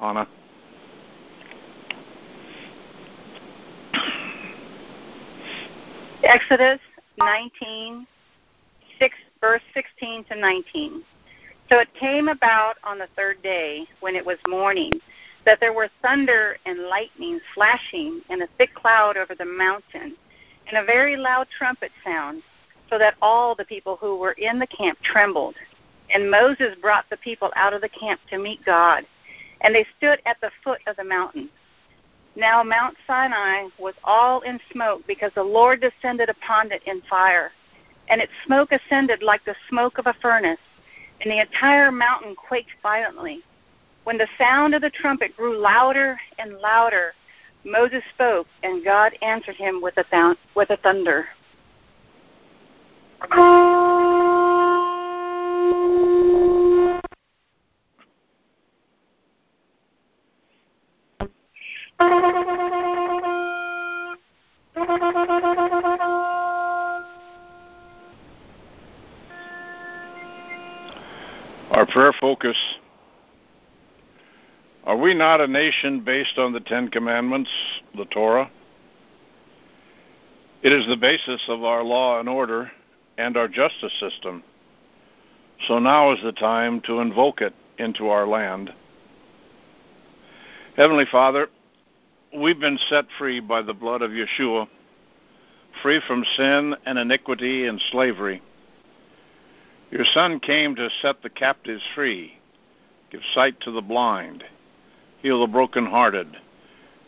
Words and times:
Anna. 0.00 0.28
Exodus 6.22 6.80
19, 7.18 8.06
6, 8.98 9.14
verse 9.40 9.62
16 9.74 10.24
to 10.24 10.36
19. 10.36 11.02
So 11.68 11.78
it 11.78 11.88
came 11.94 12.28
about 12.28 12.76
on 12.84 12.98
the 12.98 13.08
third 13.16 13.42
day, 13.42 13.86
when 14.00 14.14
it 14.14 14.24
was 14.24 14.38
morning, 14.46 14.92
that 15.44 15.60
there 15.60 15.72
were 15.72 15.88
thunder 16.02 16.58
and 16.66 16.84
lightning 16.84 17.40
flashing 17.54 18.20
and 18.30 18.42
a 18.42 18.48
thick 18.58 18.74
cloud 18.74 19.16
over 19.16 19.34
the 19.34 19.44
mountain, 19.44 20.16
and 20.66 20.78
a 20.78 20.84
very 20.84 21.16
loud 21.16 21.46
trumpet 21.56 21.92
sound, 22.04 22.42
so 22.90 22.98
that 22.98 23.14
all 23.20 23.54
the 23.54 23.64
people 23.64 23.96
who 23.96 24.16
were 24.16 24.32
in 24.32 24.58
the 24.58 24.66
camp 24.66 24.98
trembled. 25.02 25.54
And 26.10 26.30
Moses 26.30 26.74
brought 26.80 27.08
the 27.10 27.18
people 27.18 27.52
out 27.54 27.74
of 27.74 27.80
the 27.80 27.88
camp 27.88 28.20
to 28.30 28.38
meet 28.38 28.64
God, 28.64 29.04
and 29.60 29.74
they 29.74 29.86
stood 29.96 30.20
at 30.26 30.40
the 30.40 30.50
foot 30.62 30.80
of 30.86 30.96
the 30.96 31.04
mountain. 31.04 31.48
Now 32.36 32.62
Mount 32.62 32.96
Sinai 33.06 33.68
was 33.78 33.94
all 34.04 34.40
in 34.42 34.60
smoke 34.72 35.02
because 35.06 35.32
the 35.34 35.42
Lord 35.42 35.80
descended 35.80 36.28
upon 36.28 36.70
it 36.70 36.82
in 36.86 37.02
fire, 37.02 37.50
and 38.08 38.20
its 38.20 38.32
smoke 38.46 38.70
ascended 38.72 39.22
like 39.22 39.44
the 39.44 39.56
smoke 39.68 39.98
of 39.98 40.06
a 40.06 40.14
furnace, 40.22 40.60
and 41.20 41.30
the 41.30 41.40
entire 41.40 41.90
mountain 41.90 42.36
quaked 42.36 42.70
violently. 42.82 43.42
When 44.04 44.18
the 44.18 44.28
sound 44.38 44.74
of 44.74 44.82
the 44.82 44.90
trumpet 44.90 45.36
grew 45.36 45.58
louder 45.58 46.18
and 46.38 46.58
louder, 46.58 47.12
Moses 47.64 48.02
spoke, 48.14 48.46
and 48.62 48.84
God 48.84 49.12
answered 49.20 49.56
him 49.56 49.82
with 49.82 49.96
a, 49.98 50.04
th- 50.04 50.38
with 50.54 50.70
a 50.70 50.76
thunder. 50.78 51.26
Our 62.00 62.06
prayer 71.88 72.12
focus 72.20 72.56
Are 74.84 74.96
we 74.96 75.14
not 75.14 75.40
a 75.40 75.48
nation 75.48 76.00
based 76.04 76.38
on 76.38 76.52
the 76.52 76.60
Ten 76.60 76.88
Commandments, 76.88 77.50
the 77.96 78.04
Torah? 78.06 78.48
It 80.62 80.72
is 80.72 80.86
the 80.86 80.96
basis 80.96 81.42
of 81.48 81.64
our 81.64 81.82
law 81.82 82.20
and 82.20 82.28
order 82.28 82.70
and 83.16 83.36
our 83.36 83.48
justice 83.48 83.92
system. 83.98 84.44
So 85.66 85.80
now 85.80 86.12
is 86.12 86.22
the 86.22 86.32
time 86.32 86.80
to 86.82 87.00
invoke 87.00 87.40
it 87.40 87.54
into 87.78 88.08
our 88.08 88.26
land. 88.26 88.72
Heavenly 90.76 91.06
Father, 91.10 91.48
we've 92.36 92.60
been 92.60 92.78
set 92.88 93.06
free 93.18 93.40
by 93.40 93.62
the 93.62 93.74
blood 93.74 94.02
of 94.02 94.10
Yeshua, 94.10 94.68
free 95.82 96.00
from 96.06 96.24
sin 96.36 96.76
and 96.86 96.98
iniquity 96.98 97.66
and 97.66 97.80
slavery. 97.90 98.42
Your 99.90 100.04
Son 100.12 100.40
came 100.40 100.74
to 100.76 100.90
set 101.00 101.22
the 101.22 101.30
captives 101.30 101.82
free, 101.94 102.34
give 103.10 103.22
sight 103.34 103.60
to 103.60 103.70
the 103.70 103.80
blind, 103.80 104.44
heal 105.22 105.40
the 105.40 105.52
brokenhearted, 105.52 106.36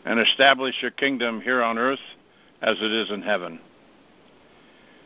and 0.05 0.19
establish 0.19 0.75
your 0.81 0.91
kingdom 0.91 1.41
here 1.41 1.61
on 1.61 1.77
earth 1.77 1.99
as 2.61 2.77
it 2.79 2.91
is 2.91 3.11
in 3.11 3.21
heaven. 3.21 3.59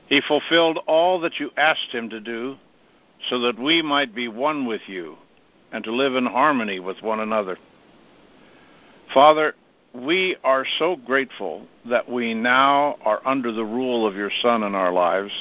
He 0.08 0.22
fulfilled 0.22 0.80
all 0.88 1.20
that 1.22 1.40
you 1.40 1.52
asked 1.58 1.92
him 1.92 2.10
to 2.10 2.22
do 2.22 2.56
so 3.30 3.40
that 3.40 3.60
we 3.60 3.82
might 3.82 4.16
be 4.16 4.28
one 4.28 4.66
with 4.66 4.82
you 4.88 5.18
and 5.72 5.84
to 5.84 5.92
live 5.92 6.16
in 6.16 6.26
harmony 6.26 6.80
with 6.80 7.02
one 7.02 7.20
another. 7.20 7.58
Father, 9.14 9.56
we 9.96 10.36
are 10.44 10.66
so 10.78 10.98
grateful 10.98 11.66
that 11.90 12.10
we 12.10 12.34
now 12.34 12.98
are 13.04 13.22
under 13.26 13.52
the 13.52 13.66
rule 13.66 14.06
of 14.06 14.16
your 14.16 14.32
Son 14.42 14.64
in 14.64 14.76
our 14.76 14.92
lives, 14.92 15.32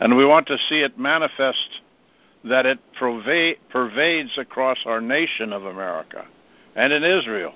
and 0.00 0.16
we 0.16 0.26
want 0.26 0.46
to 0.48 0.58
see 0.68 0.80
it 0.80 0.98
manifest 0.98 1.80
that 2.44 2.66
it 2.66 2.78
pervades 2.98 4.36
across 4.36 4.78
our 4.84 5.00
nation 5.00 5.52
of 5.52 5.64
America 5.64 6.26
and 6.76 6.92
in 6.92 7.02
Israel 7.02 7.54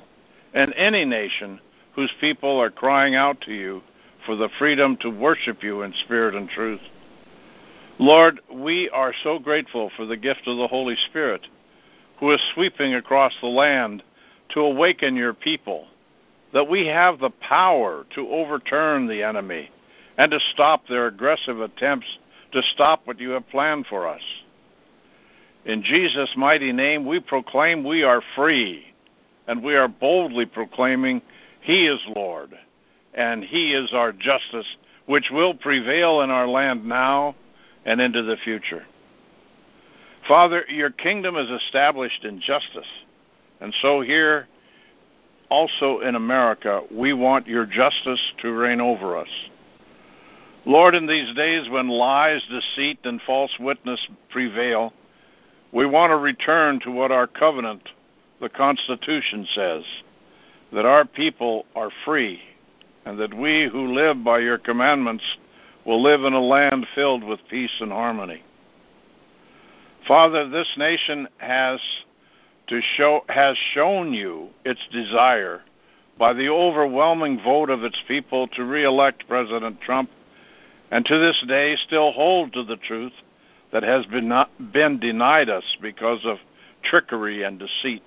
and 0.54 0.72
any 0.74 1.04
nation 1.04 1.60
whose 1.94 2.12
people 2.20 2.58
are 2.58 2.70
crying 2.70 3.14
out 3.14 3.40
to 3.42 3.52
you 3.52 3.82
for 4.24 4.34
the 4.34 4.48
freedom 4.58 4.96
to 5.00 5.10
worship 5.10 5.62
you 5.62 5.82
in 5.82 5.92
spirit 6.04 6.34
and 6.34 6.48
truth. 6.48 6.80
Lord, 7.98 8.40
we 8.52 8.88
are 8.90 9.12
so 9.22 9.38
grateful 9.38 9.90
for 9.96 10.06
the 10.06 10.16
gift 10.16 10.46
of 10.46 10.56
the 10.56 10.68
Holy 10.68 10.96
Spirit 11.10 11.46
who 12.18 12.32
is 12.32 12.40
sweeping 12.54 12.94
across 12.94 13.32
the 13.40 13.48
land 13.48 14.02
to 14.50 14.60
awaken 14.60 15.14
your 15.14 15.34
people, 15.34 15.86
that 16.52 16.68
we 16.68 16.86
have 16.86 17.18
the 17.18 17.30
power 17.30 18.04
to 18.14 18.28
overturn 18.28 19.06
the 19.06 19.22
enemy 19.22 19.70
and 20.16 20.30
to 20.30 20.40
stop 20.52 20.86
their 20.86 21.06
aggressive 21.06 21.60
attempts 21.60 22.06
to 22.52 22.62
stop 22.74 23.06
what 23.06 23.20
you 23.20 23.30
have 23.30 23.48
planned 23.48 23.86
for 23.86 24.08
us. 24.08 24.22
In 25.64 25.82
Jesus' 25.82 26.32
mighty 26.36 26.72
name, 26.72 27.06
we 27.06 27.20
proclaim 27.20 27.84
we 27.84 28.02
are 28.02 28.22
free, 28.34 28.86
and 29.46 29.62
we 29.62 29.76
are 29.76 29.88
boldly 29.88 30.46
proclaiming 30.46 31.20
He 31.60 31.86
is 31.86 32.00
Lord, 32.16 32.54
and 33.12 33.44
He 33.44 33.74
is 33.74 33.92
our 33.92 34.12
justice, 34.12 34.76
which 35.06 35.28
will 35.30 35.54
prevail 35.54 36.22
in 36.22 36.30
our 36.30 36.48
land 36.48 36.86
now 36.86 37.34
and 37.84 38.00
into 38.00 38.22
the 38.22 38.36
future. 38.42 38.84
Father, 40.26 40.64
your 40.68 40.90
kingdom 40.90 41.36
is 41.36 41.50
established 41.50 42.24
in 42.24 42.40
justice 42.40 42.86
and 43.60 43.74
so 43.82 44.00
here, 44.00 44.46
also 45.50 46.00
in 46.00 46.14
America, 46.14 46.82
we 46.90 47.12
want 47.12 47.46
your 47.46 47.66
justice 47.66 48.20
to 48.42 48.52
reign 48.52 48.80
over 48.80 49.16
us. 49.16 49.28
Lord, 50.64 50.94
in 50.94 51.06
these 51.06 51.34
days 51.34 51.68
when 51.70 51.88
lies, 51.88 52.42
deceit, 52.50 52.98
and 53.04 53.20
false 53.22 53.56
witness 53.58 54.06
prevail, 54.28 54.92
we 55.72 55.86
want 55.86 56.10
to 56.10 56.16
return 56.16 56.80
to 56.80 56.90
what 56.90 57.10
our 57.10 57.26
covenant, 57.26 57.88
the 58.40 58.48
Constitution, 58.48 59.46
says 59.54 59.84
that 60.72 60.84
our 60.84 61.04
people 61.04 61.64
are 61.74 61.90
free, 62.04 62.40
and 63.06 63.18
that 63.18 63.32
we 63.32 63.68
who 63.70 63.94
live 63.94 64.22
by 64.22 64.38
your 64.38 64.58
commandments 64.58 65.24
will 65.86 66.02
live 66.02 66.24
in 66.24 66.34
a 66.34 66.40
land 66.40 66.86
filled 66.94 67.24
with 67.24 67.40
peace 67.48 67.80
and 67.80 67.90
harmony. 67.90 68.42
Father, 70.06 70.48
this 70.48 70.68
nation 70.76 71.28
has 71.38 71.80
to 72.68 72.80
show 72.96 73.24
has 73.28 73.56
shown 73.72 74.12
you 74.12 74.48
its 74.64 74.80
desire 74.92 75.62
by 76.18 76.32
the 76.32 76.48
overwhelming 76.48 77.40
vote 77.42 77.70
of 77.70 77.84
its 77.84 77.98
people 78.06 78.48
to 78.48 78.64
re-elect 78.64 79.24
President 79.28 79.80
Trump 79.80 80.10
and 80.90 81.04
to 81.04 81.18
this 81.18 81.42
day 81.46 81.76
still 81.86 82.12
hold 82.12 82.52
to 82.52 82.64
the 82.64 82.76
truth 82.76 83.12
that 83.72 83.82
has 83.82 84.06
been 84.06 84.28
not 84.28 84.50
been 84.72 84.98
denied 84.98 85.48
us 85.48 85.64
because 85.80 86.20
of 86.24 86.38
trickery 86.82 87.42
and 87.42 87.58
deceit. 87.58 88.02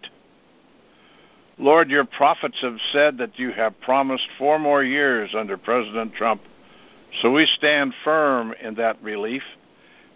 Lord, 1.57 1.91
your 1.91 2.05
prophets 2.05 2.57
have 2.61 2.77
said 2.91 3.17
that 3.19 3.37
you 3.37 3.51
have 3.51 3.79
promised 3.81 4.27
four 4.37 4.57
more 4.57 4.83
years 4.83 5.35
under 5.37 5.57
President 5.57 6.15
Trump, 6.15 6.41
so 7.21 7.31
we 7.31 7.45
stand 7.57 7.93
firm 8.03 8.53
in 8.61 8.75
that 8.75 9.03
belief, 9.03 9.43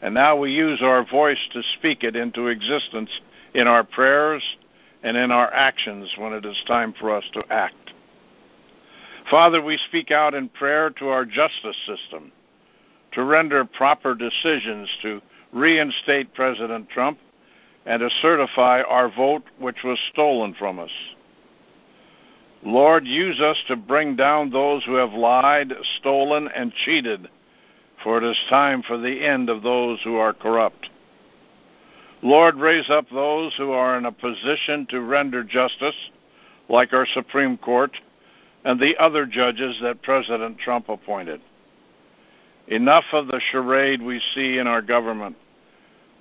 and 0.02 0.14
now 0.14 0.36
we 0.36 0.52
use 0.52 0.82
our 0.82 1.06
voice 1.06 1.38
to 1.52 1.62
speak 1.78 2.04
it 2.04 2.16
into 2.16 2.48
existence 2.48 3.12
in 3.56 3.68
our 3.68 3.84
prayers 3.84 4.44
and 5.02 5.16
in 5.16 5.32
our 5.32 5.52
actions 5.54 6.14
when 6.18 6.34
it 6.34 6.46
is 6.46 6.62
time 6.68 6.94
for 7.00 7.16
us 7.16 7.24
to 7.34 7.42
act. 7.50 7.94
Father, 9.32 9.62
we 9.62 9.80
speak 9.88 10.12
out 10.12 10.34
in 10.34 10.50
prayer 10.50 10.90
to 10.92 11.08
our 11.08 11.26
justice 11.26 11.78
system 11.88 12.32
to 13.14 13.24
render 13.24 13.64
proper 13.64 14.14
decisions 14.14 14.90
to 15.02 15.22
reinstate 15.54 16.34
President 16.34 16.90
Trump 16.90 17.18
and 17.86 18.02
to 18.02 18.10
certify 18.22 18.82
our 18.82 19.10
vote 19.10 19.44
which 19.58 19.84
was 19.84 19.98
stolen 20.12 20.54
from 20.60 20.80
us. 20.80 20.92
Lord, 22.64 23.06
use 23.06 23.40
us 23.40 23.58
to 23.68 23.76
bring 23.76 24.16
down 24.16 24.50
those 24.50 24.84
who 24.84 24.96
have 24.96 25.14
lied, 25.14 25.72
stolen, 26.00 26.50
and 26.54 26.74
cheated, 26.74 27.30
for 28.04 28.18
it 28.18 28.24
is 28.24 28.38
time 28.50 28.84
for 28.84 28.98
the 28.98 29.26
end 29.26 29.50
of 29.50 29.64
those 29.64 30.00
who 30.04 30.16
are 30.18 30.34
corrupt. 30.34 30.90
Lord, 32.22 32.56
raise 32.56 32.90
up 32.90 33.06
those 33.10 33.54
who 33.56 33.72
are 33.72 33.98
in 33.98 34.06
a 34.06 34.12
position 34.12 34.88
to 34.90 35.02
render 35.02 35.44
justice, 35.44 35.96
like 36.70 36.94
our 36.94 37.06
Supreme 37.14 37.58
Court 37.58 37.92
and 38.64 38.80
the 38.80 38.98
other 38.98 39.26
judges 39.26 39.78
that 39.82 40.02
President 40.02 40.58
Trump 40.58 40.90
appointed. 40.90 41.40
Enough 42.68 43.04
of 43.14 43.28
the 43.28 43.40
charade 43.52 44.02
we 44.02 44.20
see 44.34 44.58
in 44.58 44.66
our 44.66 44.82
government. 44.82 45.36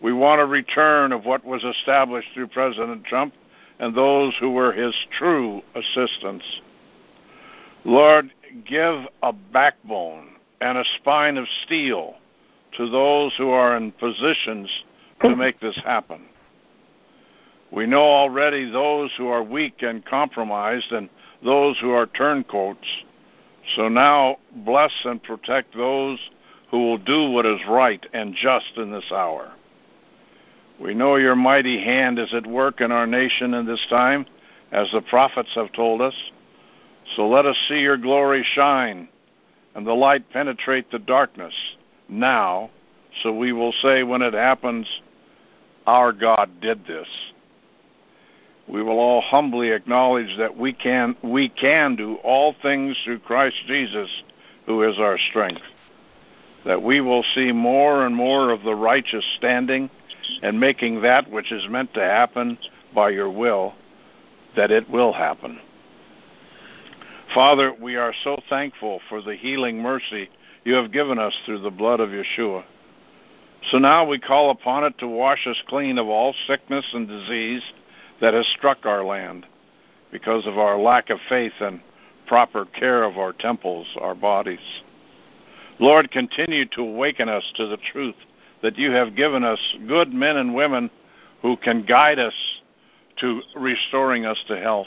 We 0.02 0.12
want 0.12 0.43
a 0.43 0.46
return 0.46 1.12
of 1.12 1.25
what 1.25 1.44
was 1.44 1.64
established 1.64 2.29
through 2.35 2.49
President 2.49 3.05
Trump 3.05 3.32
and 3.79 3.94
those 3.94 4.35
who 4.38 4.50
were 4.50 4.73
his 4.73 4.94
true 5.19 5.62
assistants. 5.75 6.44
Lord, 7.85 8.31
give 8.67 9.06
a 9.23 9.32
backbone 9.32 10.37
and 10.61 10.76
a 10.76 10.85
spine 10.96 11.38
of 11.38 11.46
steel 11.64 12.14
to 12.76 12.91
those 12.91 13.35
who 13.37 13.50
are 13.50 13.76
in 13.76 13.93
positions 13.93 14.69
to 15.24 15.36
make 15.36 15.60
this 15.60 15.76
happen. 15.84 16.22
We 17.70 17.86
know 17.86 18.02
already 18.02 18.70
those 18.70 19.10
who 19.16 19.28
are 19.28 19.42
weak 19.42 19.82
and 19.82 20.04
compromised 20.04 20.92
and 20.92 21.08
those 21.44 21.78
who 21.80 21.90
are 21.90 22.06
turncoats. 22.06 22.86
So 23.76 23.88
now 23.88 24.36
bless 24.64 24.92
and 25.04 25.22
protect 25.22 25.74
those 25.74 26.18
who 26.70 26.78
will 26.78 26.98
do 26.98 27.30
what 27.30 27.46
is 27.46 27.60
right 27.68 28.04
and 28.12 28.34
just 28.34 28.76
in 28.76 28.92
this 28.92 29.10
hour. 29.10 29.52
We 30.80 30.94
know 30.94 31.16
your 31.16 31.36
mighty 31.36 31.82
hand 31.82 32.18
is 32.18 32.32
at 32.34 32.46
work 32.46 32.80
in 32.80 32.92
our 32.92 33.06
nation 33.06 33.54
in 33.54 33.66
this 33.66 33.84
time, 33.88 34.26
as 34.72 34.88
the 34.92 35.02
prophets 35.02 35.50
have 35.54 35.72
told 35.72 36.00
us. 36.00 36.14
So 37.16 37.28
let 37.28 37.46
us 37.46 37.56
see 37.68 37.80
your 37.80 37.96
glory 37.96 38.44
shine 38.54 39.08
and 39.74 39.86
the 39.86 39.92
light 39.92 40.30
penetrate 40.30 40.90
the 40.90 40.98
darkness 40.98 41.54
now, 42.08 42.70
so 43.22 43.32
we 43.32 43.52
will 43.52 43.72
say 43.82 44.02
when 44.02 44.22
it 44.22 44.34
happens, 44.34 44.86
Our 45.86 46.12
God 46.12 46.60
did 46.60 46.86
this. 46.86 47.08
We 48.66 48.82
will 48.82 48.98
all 48.98 49.20
humbly 49.20 49.70
acknowledge 49.70 50.38
that 50.38 50.56
we 50.56 50.72
can 50.72 51.16
we 51.22 51.50
can 51.50 51.96
do 51.96 52.16
all 52.16 52.54
things 52.62 52.96
through 53.04 53.19
Christ 53.20 53.56
Jesus, 53.66 54.08
who 54.66 54.82
is 54.82 54.98
our 54.98 55.19
strength. 55.19 55.60
That 56.64 56.82
we 56.82 57.02
will 57.02 57.25
see 57.34 57.52
more 57.52 58.06
and 58.06 58.14
more 58.14 58.50
of 58.50 58.62
the 58.62 58.75
righteous 58.75 59.25
standing 59.36 59.90
and 60.42 60.58
making 60.58 61.02
that 61.02 61.31
which 61.31 61.52
is 61.52 61.69
meant 61.69 61.92
to 61.94 62.00
happen 62.00 62.56
by 62.94 63.10
your 63.10 63.31
will, 63.31 63.75
that 64.56 64.70
it 64.70 64.88
will 64.88 65.12
happen. 65.12 65.60
Father, 67.34 67.75
we 67.78 67.96
are 67.96 68.14
so 68.22 68.40
thankful 68.48 69.00
for 69.08 69.20
the 69.20 69.34
healing 69.34 69.82
mercy 69.82 70.31
you 70.64 70.72
have 70.75 70.92
given 70.92 71.19
us 71.19 71.34
through 71.44 71.60
the 71.60 71.70
blood 71.70 72.00
of 72.00 72.10
Yeshua. 72.10 72.64
So 73.70 73.78
now 73.78 74.06
we 74.06 74.19
call 74.19 74.50
upon 74.50 74.84
it 74.84 74.99
to 74.99 75.08
wash 75.08 75.46
us 75.46 75.62
clean 75.69 75.99
of 75.99 76.06
all 76.06 76.34
sickness 76.46 76.84
and 76.93 77.08
disease 77.08 77.62
that 78.20 78.34
has 78.34 78.46
struck 78.49 78.84
our 78.84 79.05
land 79.05 79.46
because 80.12 80.46
of 80.46 80.58
our 80.58 80.78
lack 80.78 81.11
of 81.11 81.19
faith 81.28 81.55
and 81.61 81.81
proper 82.26 82.66
care 82.66 83.02
of 83.02 83.19
our 83.19 83.32
temples, 83.32 83.87
our 84.00 84.14
bodies. 84.14 84.82
Lord, 85.78 86.11
continue 86.11 86.66
to 86.66 86.82
awaken 86.82 87.28
us 87.28 87.44
to 87.56 87.66
the 87.66 87.78
truth 87.93 88.14
that 88.62 88.78
you 88.78 88.90
have 88.93 89.16
given 89.16 89.44
us 89.44 89.58
good 89.88 90.12
men 90.12 90.37
and 90.37 90.55
women 90.55 90.90
who 91.43 91.56
can 91.56 91.84
guide 91.84 92.19
us 92.19 92.34
to 93.17 93.40
restoring 93.56 94.25
us 94.25 94.43
to 94.49 94.58
health 94.58 94.87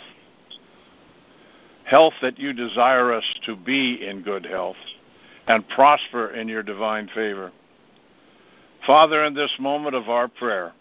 health 1.88 2.14
that 2.22 2.38
you 2.38 2.52
desire 2.54 3.14
us 3.14 3.24
to 3.46 3.56
be 3.56 4.06
in 4.06 4.22
good 4.22 4.46
health 4.46 4.76
and 5.48 5.68
prosper 5.70 6.32
in 6.32 6.48
your 6.48 6.62
divine 6.62 7.10
favor. 7.16 7.52
Father, 8.86 9.24
in 9.26 9.34
this 9.34 9.54
moment 9.60 9.96
of 9.96 10.10
our 10.10 10.28
prayer, 10.28 10.74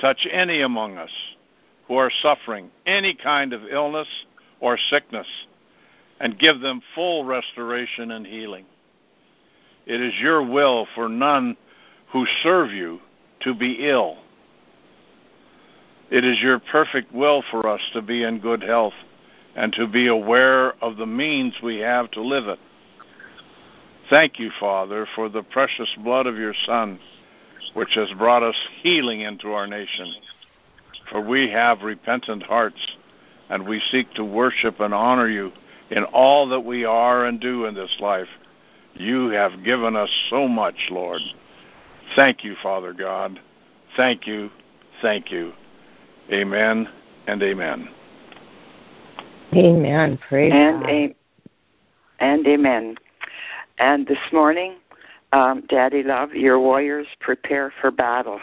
touch 0.00 0.26
any 0.30 0.62
among 0.62 0.96
us 0.96 1.10
who 1.86 1.96
are 1.96 2.10
suffering 2.22 2.70
any 2.86 3.14
kind 3.14 3.52
of 3.52 3.62
illness 3.70 4.08
or 4.60 4.78
sickness 4.90 5.26
and 6.20 6.38
give 6.38 6.60
them 6.60 6.80
full 6.94 7.24
restoration 7.24 8.12
and 8.12 8.26
healing. 8.26 8.64
It 9.86 10.00
is 10.00 10.14
your 10.20 10.42
will 10.42 10.86
for 10.94 11.08
none 11.08 11.56
who 12.12 12.26
serve 12.42 12.70
you 12.70 13.00
to 13.40 13.54
be 13.54 13.88
ill. 13.88 14.18
It 16.10 16.24
is 16.24 16.40
your 16.40 16.58
perfect 16.58 17.12
will 17.12 17.42
for 17.50 17.68
us 17.68 17.80
to 17.92 18.00
be 18.00 18.22
in 18.22 18.38
good 18.38 18.62
health 18.62 18.94
and 19.56 19.72
to 19.74 19.86
be 19.86 20.06
aware 20.06 20.72
of 20.82 20.96
the 20.96 21.06
means 21.06 21.54
we 21.62 21.78
have 21.78 22.10
to 22.12 22.22
live 22.22 22.46
it. 22.48 22.58
Thank 24.10 24.38
you, 24.38 24.50
Father, 24.60 25.06
for 25.14 25.28
the 25.28 25.42
precious 25.42 25.88
blood 26.02 26.26
of 26.26 26.36
your 26.36 26.54
Son, 26.66 26.98
which 27.72 27.94
has 27.94 28.10
brought 28.18 28.42
us 28.42 28.56
healing 28.82 29.20
into 29.20 29.52
our 29.52 29.66
nation. 29.66 30.14
For 31.10 31.20
we 31.20 31.50
have 31.50 31.82
repentant 31.82 32.42
hearts, 32.42 32.96
and 33.48 33.66
we 33.66 33.80
seek 33.90 34.12
to 34.14 34.24
worship 34.24 34.80
and 34.80 34.92
honor 34.92 35.28
you 35.28 35.52
in 35.90 36.04
all 36.04 36.48
that 36.48 36.60
we 36.60 36.84
are 36.84 37.24
and 37.24 37.40
do 37.40 37.64
in 37.66 37.74
this 37.74 37.96
life. 38.00 38.28
You 38.94 39.28
have 39.30 39.64
given 39.64 39.96
us 39.96 40.10
so 40.30 40.46
much, 40.46 40.76
Lord. 40.90 41.20
Thank 42.14 42.44
you, 42.44 42.56
Father 42.62 42.92
God. 42.92 43.40
Thank 43.96 44.26
you. 44.26 44.50
Thank 45.02 45.30
you. 45.30 45.52
Amen 46.30 46.88
and 47.26 47.42
amen. 47.42 47.88
Amen. 49.54 50.18
Praise 50.28 50.52
and 50.52 50.82
God. 50.82 50.90
A- 50.90 51.16
and 52.20 52.46
amen. 52.46 52.96
And 53.78 54.06
this 54.06 54.18
morning, 54.32 54.76
um, 55.34 55.64
Daddy 55.68 56.04
Love, 56.04 56.32
your 56.32 56.60
warriors 56.60 57.08
prepare 57.18 57.72
for 57.80 57.90
battle. 57.90 58.40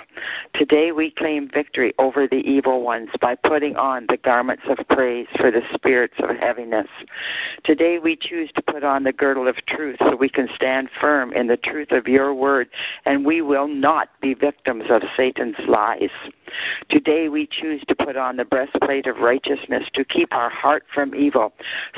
Today 0.54 0.92
we 0.92 1.10
claim 1.10 1.50
victory 1.50 1.94
over 1.98 2.28
the 2.28 2.40
evil 2.40 2.82
ones 2.82 3.10
by 3.22 3.36
putting 3.36 3.78
on 3.78 4.08
the 4.10 4.18
garments 4.18 4.64
of 4.68 4.86
praise 4.90 5.28
for 5.38 5.52
the 5.52 5.62
spirits 5.74 6.16
of 6.20 6.36
heaviness. 6.36 6.90
Today 7.64 7.98
we 7.98 8.18
choose 8.18 8.52
to 8.56 8.62
put 8.62 8.84
on 8.84 9.04
the 9.06 9.14
girdle 9.14 9.48
of 9.48 9.56
truth 9.68 9.98
so 10.00 10.18
we 10.18 10.28
can 10.28 10.50
stand 10.54 10.90
firm 11.00 11.32
in 11.32 11.48
the 11.48 11.56
truth 11.56 11.92
of 11.92 12.08
your 12.10 12.34
word 12.34 12.68
and 13.06 13.26
we 13.26 13.42
will 13.42 13.70
not 13.70 14.10
be 14.20 14.34
victims 14.34 14.86
of 14.90 15.02
Satan's 15.16 15.56
lies. 15.70 16.12
Today 16.90 17.30
we 17.30 17.48
choose 17.48 17.84
to 17.88 17.96
put 17.96 18.18
on 18.18 18.38
the 18.38 18.46
breastplate 18.46 19.08
of 19.08 19.18
righteousness 19.18 19.90
to 19.94 20.04
keep 20.04 20.34
our 20.34 20.50
heart 20.50 20.84
from 20.94 21.16
evil 21.16 21.54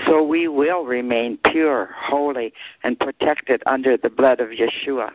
so 0.05 0.23
we 0.23 0.47
will 0.47 0.85
remain 0.85 1.37
pure, 1.45 1.89
holy, 1.95 2.53
and 2.83 2.99
protected 2.99 3.63
under 3.65 3.97
the 3.97 4.09
blood 4.09 4.39
of 4.39 4.49
Yeshua. 4.49 5.11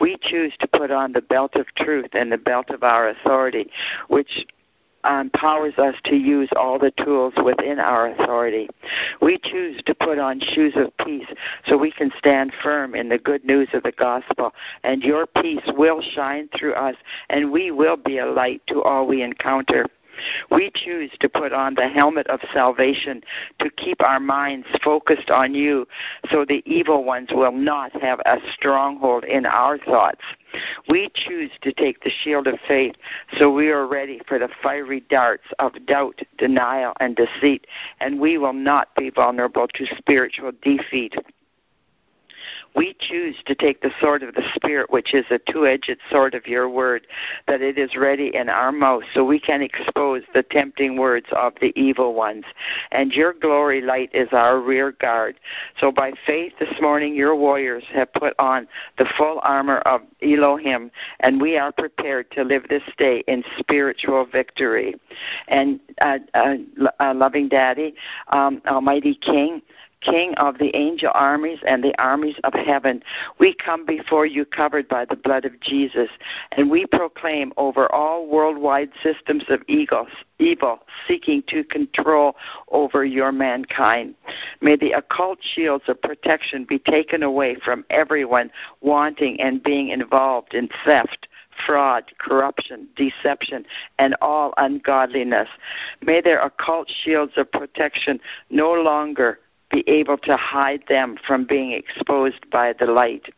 We 0.00 0.16
choose 0.20 0.54
to 0.60 0.66
put 0.66 0.90
on 0.90 1.12
the 1.12 1.22
belt 1.22 1.54
of 1.54 1.66
truth 1.76 2.10
and 2.12 2.30
the 2.30 2.38
belt 2.38 2.70
of 2.70 2.82
our 2.82 3.08
authority, 3.08 3.70
which 4.08 4.46
empowers 5.04 5.74
us 5.78 5.94
to 6.04 6.16
use 6.16 6.48
all 6.56 6.78
the 6.78 6.92
tools 6.92 7.34
within 7.44 7.78
our 7.78 8.08
authority. 8.08 8.68
We 9.20 9.38
choose 9.38 9.82
to 9.86 9.94
put 9.94 10.18
on 10.18 10.40
shoes 10.40 10.74
of 10.76 10.96
peace 10.98 11.28
so 11.66 11.76
we 11.76 11.90
can 11.90 12.10
stand 12.18 12.52
firm 12.62 12.94
in 12.94 13.08
the 13.08 13.18
good 13.18 13.44
news 13.44 13.68
of 13.72 13.82
the 13.82 13.92
gospel, 13.92 14.52
and 14.82 15.02
your 15.02 15.26
peace 15.26 15.62
will 15.68 16.00
shine 16.00 16.48
through 16.56 16.74
us, 16.74 16.96
and 17.28 17.52
we 17.52 17.70
will 17.70 17.96
be 17.96 18.18
a 18.18 18.26
light 18.26 18.62
to 18.68 18.82
all 18.82 19.06
we 19.06 19.22
encounter. 19.22 19.86
We 20.50 20.70
choose 20.74 21.10
to 21.20 21.28
put 21.28 21.52
on 21.52 21.74
the 21.74 21.88
helmet 21.88 22.26
of 22.28 22.40
salvation 22.52 23.22
to 23.58 23.70
keep 23.70 24.02
our 24.02 24.20
minds 24.20 24.66
focused 24.82 25.30
on 25.30 25.54
you 25.54 25.86
so 26.30 26.44
the 26.44 26.62
evil 26.66 27.04
ones 27.04 27.28
will 27.32 27.52
not 27.52 27.92
have 28.00 28.20
a 28.20 28.38
stronghold 28.52 29.24
in 29.24 29.46
our 29.46 29.78
thoughts. 29.78 30.22
We 30.88 31.10
choose 31.14 31.50
to 31.62 31.72
take 31.72 32.02
the 32.04 32.10
shield 32.10 32.46
of 32.46 32.58
faith 32.66 32.94
so 33.38 33.52
we 33.52 33.70
are 33.70 33.86
ready 33.86 34.20
for 34.26 34.38
the 34.38 34.48
fiery 34.62 35.00
darts 35.00 35.46
of 35.58 35.72
doubt, 35.86 36.22
denial, 36.38 36.92
and 37.00 37.16
deceit, 37.16 37.66
and 38.00 38.20
we 38.20 38.38
will 38.38 38.52
not 38.52 38.94
be 38.94 39.10
vulnerable 39.10 39.66
to 39.74 39.86
spiritual 39.96 40.52
defeat. 40.62 41.14
We 42.74 42.96
choose 42.98 43.36
to 43.46 43.54
take 43.54 43.82
the 43.82 43.92
sword 44.00 44.22
of 44.22 44.34
the 44.34 44.42
Spirit, 44.54 44.90
which 44.90 45.14
is 45.14 45.24
a 45.30 45.38
two 45.38 45.66
edged 45.66 45.96
sword 46.10 46.34
of 46.34 46.46
your 46.46 46.68
word, 46.68 47.06
that 47.46 47.62
it 47.62 47.78
is 47.78 47.96
ready 47.96 48.34
in 48.34 48.48
our 48.48 48.72
mouth 48.72 49.04
so 49.12 49.24
we 49.24 49.40
can 49.40 49.62
expose 49.62 50.22
the 50.34 50.42
tempting 50.42 50.96
words 50.96 51.26
of 51.32 51.54
the 51.60 51.72
evil 51.80 52.14
ones. 52.14 52.44
And 52.92 53.12
your 53.12 53.32
glory 53.32 53.80
light 53.80 54.10
is 54.12 54.28
our 54.32 54.60
rear 54.60 54.92
guard. 54.92 55.36
So 55.80 55.92
by 55.92 56.12
faith 56.26 56.52
this 56.58 56.80
morning, 56.80 57.14
your 57.14 57.36
warriors 57.36 57.84
have 57.92 58.12
put 58.12 58.34
on 58.38 58.66
the 58.98 59.06
full 59.16 59.40
armor 59.42 59.78
of 59.78 60.02
Elohim, 60.22 60.90
and 61.20 61.40
we 61.40 61.56
are 61.56 61.72
prepared 61.72 62.30
to 62.32 62.42
live 62.42 62.66
this 62.68 62.82
day 62.98 63.22
in 63.28 63.44
spiritual 63.58 64.24
victory. 64.26 64.94
And 65.48 65.80
uh, 66.00 66.18
uh, 66.34 66.56
uh, 67.00 67.14
loving 67.14 67.48
Daddy, 67.48 67.94
um, 68.28 68.62
Almighty 68.66 69.14
King, 69.14 69.62
King 70.04 70.34
of 70.34 70.58
the 70.58 70.74
angel 70.76 71.10
armies 71.14 71.58
and 71.66 71.82
the 71.82 71.96
armies 71.98 72.36
of 72.44 72.52
heaven. 72.52 73.02
We 73.38 73.54
come 73.54 73.86
before 73.86 74.26
you 74.26 74.44
covered 74.44 74.88
by 74.88 75.04
the 75.06 75.16
blood 75.16 75.44
of 75.44 75.58
Jesus, 75.60 76.10
and 76.52 76.70
we 76.70 76.86
proclaim 76.86 77.52
over 77.56 77.90
all 77.92 78.26
worldwide 78.26 78.90
systems 79.02 79.44
of 79.48 79.62
evil, 79.66 80.06
evil 80.38 80.80
seeking 81.08 81.42
to 81.48 81.64
control 81.64 82.36
over 82.70 83.04
your 83.04 83.32
mankind. 83.32 84.14
May 84.60 84.76
the 84.76 84.92
occult 84.92 85.38
shields 85.42 85.84
of 85.88 86.00
protection 86.00 86.64
be 86.64 86.78
taken 86.78 87.22
away 87.22 87.56
from 87.56 87.84
everyone 87.90 88.50
wanting 88.80 89.40
and 89.40 89.62
being 89.62 89.88
involved 89.88 90.54
in 90.54 90.68
theft 90.84 91.28
fraud, 91.66 92.04
corruption, 92.18 92.88
deception, 92.96 93.64
and 93.98 94.16
all 94.20 94.54
ungodliness. 94.56 95.48
May 96.02 96.20
their 96.20 96.40
occult 96.40 96.90
shields 96.90 97.34
of 97.36 97.50
protection 97.50 98.20
no 98.50 98.72
longer 98.72 99.38
be 99.70 99.88
able 99.88 100.18
to 100.18 100.36
hide 100.36 100.84
them 100.88 101.16
from 101.26 101.44
being 101.44 101.72
exposed 101.72 102.48
by 102.50 102.72
the 102.72 102.86
light. 102.86 103.32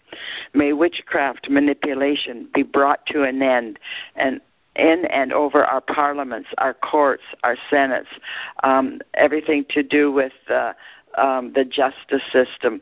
May 0.55 0.73
witchcraft 0.73 1.49
manipulation 1.49 2.49
be 2.53 2.63
brought 2.63 3.07
to 3.07 3.23
an 3.23 3.43
end 3.43 3.79
and 4.17 4.41
in 4.75 5.07
and 5.07 5.33
over 5.33 5.65
our 5.65 5.81
parliaments, 5.81 6.51
our 6.59 6.75
courts, 6.75 7.23
our 7.43 7.57
senates, 7.71 8.11
um, 8.63 9.01
everything 9.15 9.65
to 9.71 9.83
do 9.83 10.13
with 10.13 10.35
uh, 10.51 10.75
um, 11.17 11.53
the 11.55 11.65
justice 11.65 12.23
system. 12.31 12.81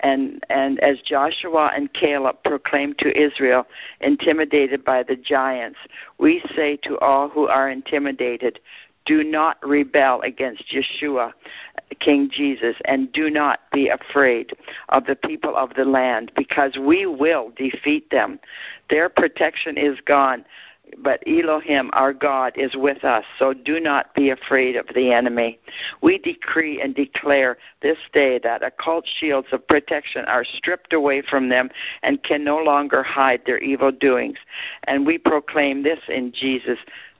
And, 0.00 0.42
and 0.50 0.80
as 0.80 1.00
Joshua 1.00 1.70
and 1.74 1.92
Caleb 1.92 2.36
proclaimed 2.44 2.98
to 2.98 3.18
Israel, 3.18 3.66
intimidated 4.00 4.84
by 4.84 5.02
the 5.02 5.16
giants, 5.16 5.78
we 6.18 6.42
say 6.54 6.76
to 6.82 6.98
all 6.98 7.28
who 7.28 7.46
are 7.48 7.70
intimidated, 7.70 8.60
do 9.04 9.22
not 9.22 9.58
rebel 9.66 10.20
against 10.22 10.64
Yeshua, 10.68 11.32
King 12.00 12.30
Jesus, 12.30 12.76
and 12.84 13.12
do 13.12 13.30
not 13.30 13.60
be 13.72 13.88
afraid 13.88 14.54
of 14.88 15.06
the 15.06 15.16
people 15.16 15.56
of 15.56 15.74
the 15.74 15.84
land, 15.84 16.32
because 16.36 16.76
we 16.78 17.06
will 17.06 17.52
defeat 17.56 18.10
them. 18.10 18.38
Their 18.88 19.08
protection 19.08 19.76
is 19.76 20.00
gone 20.00 20.44
but 20.98 21.22
Elohim, 21.26 21.90
our 21.92 22.12
God, 22.12 22.52
is 22.56 22.76
with 22.76 23.04
us. 23.04 23.24
So 23.38 23.52
do 23.52 23.80
not 23.80 24.14
be 24.14 24.30
afraid 24.30 24.76
of 24.76 24.86
the 24.94 25.12
enemy. 25.12 25.58
We 26.02 26.18
decree 26.18 26.80
and 26.80 26.94
declare 26.94 27.58
this 27.82 27.98
day 28.12 28.38
that 28.40 28.62
occult 28.62 29.06
shields 29.06 29.48
of 29.52 29.66
protection 29.66 30.24
are 30.26 30.44
stripped 30.44 30.92
away 30.92 31.22
from 31.22 31.48
them 31.48 31.70
and 32.02 32.22
can 32.22 32.44
no 32.44 32.58
longer 32.58 33.02
hide 33.02 33.42
their 33.46 33.58
evil 33.58 33.90
doings. 33.90 34.38
And 34.84 35.06
we 35.06 35.18
proclaim 35.18 35.82
this 35.82 36.00
in 36.08 36.32
Jesus, 36.32 36.78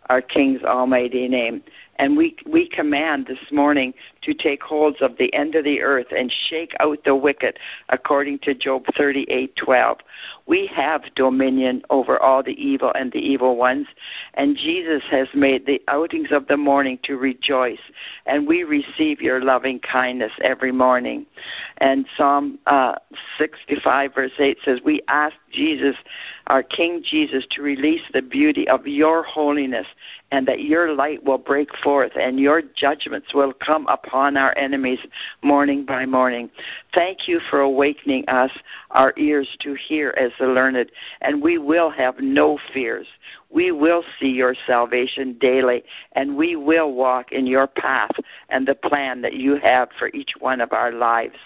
our 0.08 0.22
King's 0.22 0.62
almighty 0.62 1.28
name. 1.28 1.62
And 1.96 2.16
we, 2.16 2.36
we 2.46 2.68
command 2.68 3.26
this 3.26 3.52
morning 3.52 3.94
to 4.22 4.34
take 4.34 4.62
holds 4.62 5.00
of 5.00 5.16
the 5.18 5.32
end 5.34 5.54
of 5.54 5.64
the 5.64 5.82
earth 5.82 6.08
and 6.16 6.32
shake 6.32 6.74
out 6.80 7.04
the 7.04 7.14
wicked, 7.14 7.58
according 7.88 8.40
to 8.40 8.54
Job 8.54 8.86
38:12. 8.86 9.98
We 10.46 10.66
have 10.66 11.02
dominion 11.14 11.82
over 11.90 12.20
all 12.20 12.42
the 12.42 12.60
evil 12.62 12.92
and 12.94 13.12
the 13.12 13.18
evil 13.18 13.56
ones, 13.56 13.86
and 14.34 14.56
Jesus 14.56 15.02
has 15.10 15.28
made 15.34 15.66
the 15.66 15.82
outings 15.88 16.32
of 16.32 16.48
the 16.48 16.56
morning 16.56 16.98
to 17.04 17.16
rejoice, 17.16 17.80
and 18.26 18.46
we 18.46 18.64
receive 18.64 19.20
your 19.20 19.40
loving 19.42 19.80
kindness 19.80 20.32
every 20.40 20.72
morning. 20.72 21.26
And 21.78 22.06
Psalm 22.16 22.58
uh, 22.66 22.96
65 23.38 24.14
verse 24.14 24.32
8 24.38 24.58
says, 24.64 24.80
"We 24.84 25.00
ask 25.08 25.36
Jesus, 25.50 25.96
our 26.48 26.62
King 26.62 27.02
Jesus, 27.02 27.46
to 27.50 27.62
release 27.62 28.02
the 28.12 28.22
beauty 28.22 28.68
of 28.68 28.86
your 28.86 29.22
holiness, 29.22 29.86
and 30.30 30.46
that 30.48 30.60
your 30.60 30.92
light 30.92 31.22
will 31.24 31.38
break 31.38 31.70
forth 31.84 32.12
and 32.16 32.40
your 32.40 32.62
judgments 32.74 33.34
will 33.34 33.52
come 33.52 33.86
upon 33.86 34.36
our 34.36 34.56
enemies 34.56 34.98
morning 35.42 35.84
by 35.84 36.06
morning. 36.06 36.50
Thank 36.94 37.28
you 37.28 37.38
for 37.50 37.60
awakening 37.60 38.26
us, 38.28 38.50
our 38.90 39.12
ears 39.16 39.48
to 39.60 39.74
hear 39.74 40.14
as 40.16 40.32
the 40.40 40.46
learned, 40.46 40.90
and 41.20 41.42
we 41.42 41.58
will 41.58 41.90
have 41.90 42.18
no 42.18 42.58
fears. 42.72 43.06
We 43.50 43.70
will 43.70 44.02
see 44.18 44.30
your 44.30 44.56
salvation 44.66 45.34
daily, 45.38 45.84
and 46.12 46.36
we 46.36 46.56
will 46.56 46.92
walk 46.92 47.30
in 47.30 47.46
your 47.46 47.66
path 47.66 48.10
and 48.48 48.66
the 48.66 48.74
plan 48.74 49.20
that 49.22 49.34
you 49.34 49.56
have 49.56 49.90
for 49.98 50.08
each 50.08 50.32
one 50.40 50.60
of 50.60 50.72
our 50.72 50.90
lives. 50.90 51.36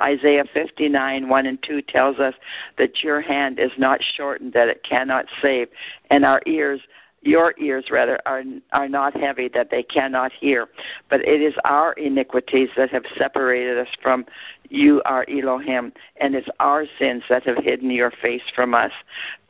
Isaiah 0.00 0.44
59, 0.54 1.28
1 1.28 1.46
and 1.46 1.62
2 1.62 1.82
tells 1.82 2.18
us 2.18 2.34
that 2.78 3.02
your 3.02 3.20
hand 3.20 3.58
is 3.58 3.72
not 3.76 4.00
shortened 4.02 4.52
that 4.52 4.68
it 4.68 4.84
cannot 4.84 5.26
save, 5.42 5.68
and 6.10 6.24
our 6.24 6.40
ears 6.46 6.80
your 7.22 7.54
ears 7.58 7.86
rather 7.90 8.18
are 8.24 8.42
are 8.72 8.88
not 8.88 9.14
heavy 9.14 9.48
that 9.48 9.70
they 9.70 9.82
cannot 9.82 10.32
hear. 10.32 10.68
But 11.08 11.20
it 11.26 11.42
is 11.42 11.54
our 11.64 11.92
iniquities 11.94 12.70
that 12.76 12.90
have 12.90 13.04
separated 13.16 13.78
us 13.78 13.88
from 14.02 14.24
you 14.70 15.02
our 15.04 15.26
Elohim 15.28 15.92
and 16.16 16.34
it's 16.34 16.48
our 16.60 16.86
sins 16.98 17.24
that 17.28 17.44
have 17.44 17.58
hidden 17.58 17.90
your 17.90 18.10
face 18.10 18.42
from 18.54 18.74
us. 18.74 18.92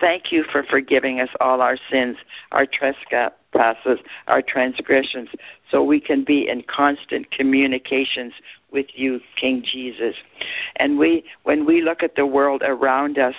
Thank 0.00 0.32
you 0.32 0.44
for 0.50 0.64
forgiving 0.64 1.20
us 1.20 1.28
all 1.40 1.60
our 1.60 1.76
sins 1.90 2.16
our 2.50 2.66
trespasses 2.66 4.00
our 4.26 4.42
transgressions 4.42 5.28
so 5.70 5.84
we 5.84 6.00
can 6.00 6.24
be 6.24 6.48
in 6.48 6.62
constant 6.62 7.30
communications 7.30 8.32
with 8.72 8.86
you 8.94 9.20
king 9.36 9.62
Jesus. 9.64 10.16
And 10.76 10.98
we 10.98 11.24
when 11.44 11.66
we 11.66 11.82
look 11.82 12.02
at 12.02 12.16
the 12.16 12.26
world 12.26 12.62
around 12.64 13.18
us 13.18 13.34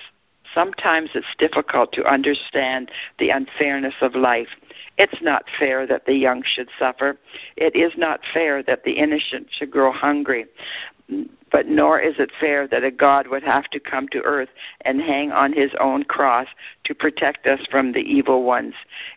sometimes 0.53 1.11
it's 1.13 1.35
difficult 1.37 1.91
to 1.93 2.05
understand 2.05 2.91
the 3.19 3.29
unfairness 3.29 3.95
of 4.01 4.15
life. 4.15 4.49
It's 4.97 5.21
not 5.21 5.45
fair 5.59 5.85
that 5.87 6.05
the 6.05 6.15
young 6.15 6.43
should 6.43 6.69
suffer. 6.77 7.17
It 7.57 7.75
is 7.75 7.93
not 7.97 8.21
fair 8.33 8.63
that 8.63 8.83
the 8.83 8.93
innocent 8.93 9.47
should 9.51 9.71
grow 9.71 9.91
hungry. 9.91 10.45
But 11.51 11.67
nor 11.67 11.99
is 11.99 12.17
it 12.19 12.31
fair 12.39 12.65
that 12.69 12.85
a 12.85 12.91
God 12.91 13.27
would 13.27 13.43
have 13.43 13.65
to 13.71 13.79
come 13.79 14.07
to 14.09 14.21
earth 14.21 14.47
and 14.85 15.01
hang 15.01 15.33
on 15.33 15.51
his 15.51 15.71
own 15.81 16.05
cross 16.05 16.47
to 16.85 16.95
protect 16.95 17.45
us 17.45 17.59
from 17.69 17.91
the 17.91 17.99
evil 17.99 18.43
ones. 18.43 18.73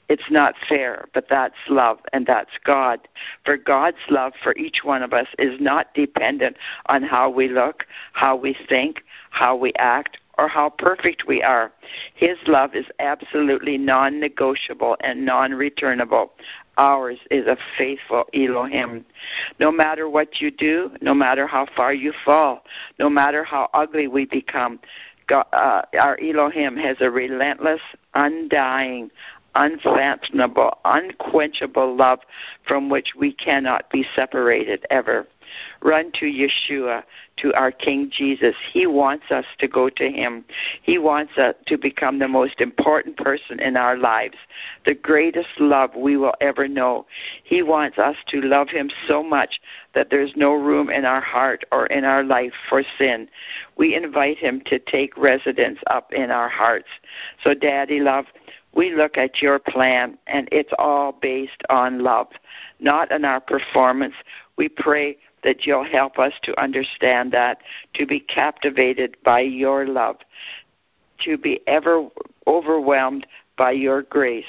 It's 0.09 0.31
not 0.31 0.57
fair, 0.69 1.07
but 1.15 1.29
that's 1.29 1.55
love, 1.69 2.01
and 2.13 2.27
that's 2.27 2.59
God. 2.65 3.07
For 3.45 3.57
God's 3.57 3.99
love 4.11 4.33
for 4.43 4.57
each 4.57 4.83
one 4.83 5.03
of 5.03 5.13
us 5.13 5.29
is 5.39 5.61
not 5.61 5.95
dependent 5.95 6.57
on 6.87 7.05
how 7.05 7.31
we 7.31 7.47
look, 7.47 7.87
how 8.13 8.35
we 8.35 8.57
think, 8.69 9.05
how 9.31 9.55
we 9.55 9.73
act, 9.75 10.19
or 10.39 10.49
how 10.49 10.71
perfect 10.71 11.27
we 11.27 11.43
are. 11.43 11.73
His 12.15 12.37
love 12.47 12.75
is 12.75 12.87
absolutely 12.99 13.79
non 13.79 14.21
negotiable 14.21 14.97
and 15.01 15.25
non 15.25 15.53
returnable. 15.53 16.33
Ours 16.77 17.19
is 17.31 17.47
a 17.47 17.57
faithful 17.79 18.25
Elohim. 18.35 19.05
No 19.61 19.71
matter 19.71 20.09
what 20.09 20.41
you 20.41 20.51
do, 20.51 20.91
no 21.01 21.15
matter 21.15 21.47
how 21.47 21.67
far 21.77 21.95
you 21.95 22.13
fall, 22.25 22.65
no 22.99 23.09
matter 23.09 23.45
how 23.45 23.69
ugly 23.75 24.09
we 24.09 24.25
become, 24.25 24.81
God, 25.27 25.47
uh, 25.53 25.83
our 25.99 26.19
Elohim 26.21 26.77
has 26.77 26.97
a 27.01 27.11
relentless, 27.11 27.81
undying, 28.15 29.11
unfathomable, 29.55 30.79
unquenchable 30.85 31.97
love 31.97 32.21
from 32.67 32.91
which 32.91 33.15
we 33.17 33.33
cannot 33.33 33.91
be 33.91 34.05
separated 34.15 34.85
ever. 34.91 35.27
Run 35.83 36.13
to 36.13 36.27
Yeshua, 36.27 37.03
to 37.39 37.53
our 37.55 37.71
King 37.71 38.11
Jesus. 38.11 38.55
He 38.73 38.87
wants 38.87 39.31
us 39.31 39.45
to 39.59 39.69
go 39.69 39.89
to 39.89 40.11
Him. 40.11 40.45
He 40.83 40.99
wants 40.99 41.37
us 41.37 41.55
to 41.67 41.77
become 41.77 42.19
the 42.19 42.29
most 42.29 42.61
important 42.61 43.17
person 43.17 43.61
in 43.61 43.77
our 43.77 43.97
lives, 43.97 44.37
the 44.85 44.95
greatest 44.95 45.49
love 45.59 45.95
we 45.97 46.17
will 46.17 46.35
ever 46.41 46.69
know. 46.69 47.07
He 47.43 47.63
wants 47.63 47.99
us 47.99 48.17
to 48.29 48.41
love 48.41 48.69
Him 48.69 48.91
so 49.07 49.23
much 49.23 49.61
that 49.95 50.11
there's 50.11 50.35
no 50.37 50.55
room 50.55 50.91
in 50.91 51.05
our 51.05 51.21
heart 51.21 51.65
or 51.73 51.87
in 51.87 52.05
our 52.05 52.25
life 52.25 52.53
for 52.69 52.83
sin. 52.99 53.29
We 53.77 53.95
invite 53.95 54.39
Him 54.39 54.63
to 54.67 54.79
take 54.79 55.17
residence 55.17 55.79
up 55.89 56.13
in 56.13 56.31
our 56.31 56.49
hearts. 56.49 56.89
So, 57.43 57.55
Daddy, 57.55 58.01
love, 58.01 58.27
we 58.75 58.93
look 58.93 59.17
at 59.17 59.41
your 59.41 59.59
plan, 59.59 60.19
and 60.27 60.49
it's 60.51 60.73
all 60.79 61.13
based 61.13 61.63
on 61.71 62.01
love, 62.01 62.29
not 62.81 63.13
on 63.13 63.25
our 63.25 63.41
performance. 63.41 64.15
We 64.57 64.69
pray 64.69 65.17
that 65.45 65.67
you'll 65.67 65.85
help 65.85 66.19
us 66.19 66.33
to 66.43 66.61
understand 66.61 67.33
that, 67.33 67.59
to 67.95 68.07
be 68.07 68.19
captivated 68.21 69.17
by 69.25 69.41
your 69.41 69.87
love, 69.87 70.17
to 71.25 71.39
be 71.39 71.61
ever 71.67 72.09
overwhelmed 72.47 73.27
by 73.57 73.71
your 73.71 74.03
grace, 74.03 74.45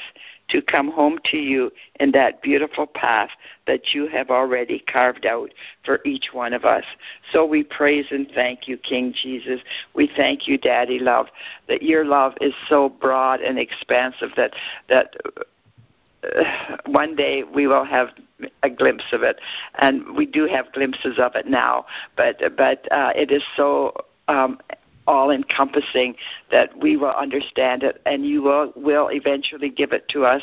to 0.49 0.61
come 0.61 0.91
home 0.91 1.19
to 1.25 1.37
you 1.37 1.71
in 1.99 2.11
that 2.11 2.41
beautiful 2.41 2.87
path 2.87 3.29
that 3.67 3.93
you 3.93 4.07
have 4.07 4.29
already 4.29 4.79
carved 4.79 5.25
out 5.25 5.51
for 5.83 5.99
each 6.05 6.29
one 6.33 6.53
of 6.53 6.65
us. 6.65 6.83
So 7.31 7.45
we 7.45 7.63
praise 7.63 8.07
and 8.11 8.29
thank 8.33 8.67
you, 8.67 8.77
King 8.77 9.13
Jesus. 9.13 9.61
We 9.93 10.09
thank 10.15 10.47
you, 10.47 10.57
Daddy 10.57 10.99
Love, 10.99 11.27
that 11.67 11.83
your 11.83 12.05
love 12.05 12.33
is 12.41 12.53
so 12.67 12.89
broad 12.89 13.41
and 13.41 13.59
expansive 13.59 14.31
that 14.37 14.53
that 14.89 15.15
one 16.86 17.15
day 17.15 17.44
we 17.44 17.67
will 17.67 17.86
have 17.86 18.10
a 18.63 18.70
glimpse 18.70 19.05
of 19.12 19.24
it, 19.24 19.39
and 19.79 20.15
we 20.15 20.25
do 20.25 20.46
have 20.48 20.72
glimpses 20.74 21.20
of 21.20 21.36
it 21.36 21.48
now. 21.48 21.86
But 22.15 22.41
but 22.58 22.91
uh, 22.91 23.12
it 23.15 23.32
is 23.32 23.44
so 23.55 23.94
um, 24.27 24.60
all 25.08 25.29
encompassing 25.29 26.15
that 26.51 26.77
we 26.79 26.98
will 26.98 27.13
understand 27.13 27.84
it, 27.84 28.01
and 28.05 28.25
you 28.25 28.41
will 28.41 28.74
will 28.75 29.10
eventually 29.10 29.70
give 29.70 29.91
it 29.91 30.08
to 30.10 30.25
us. 30.25 30.41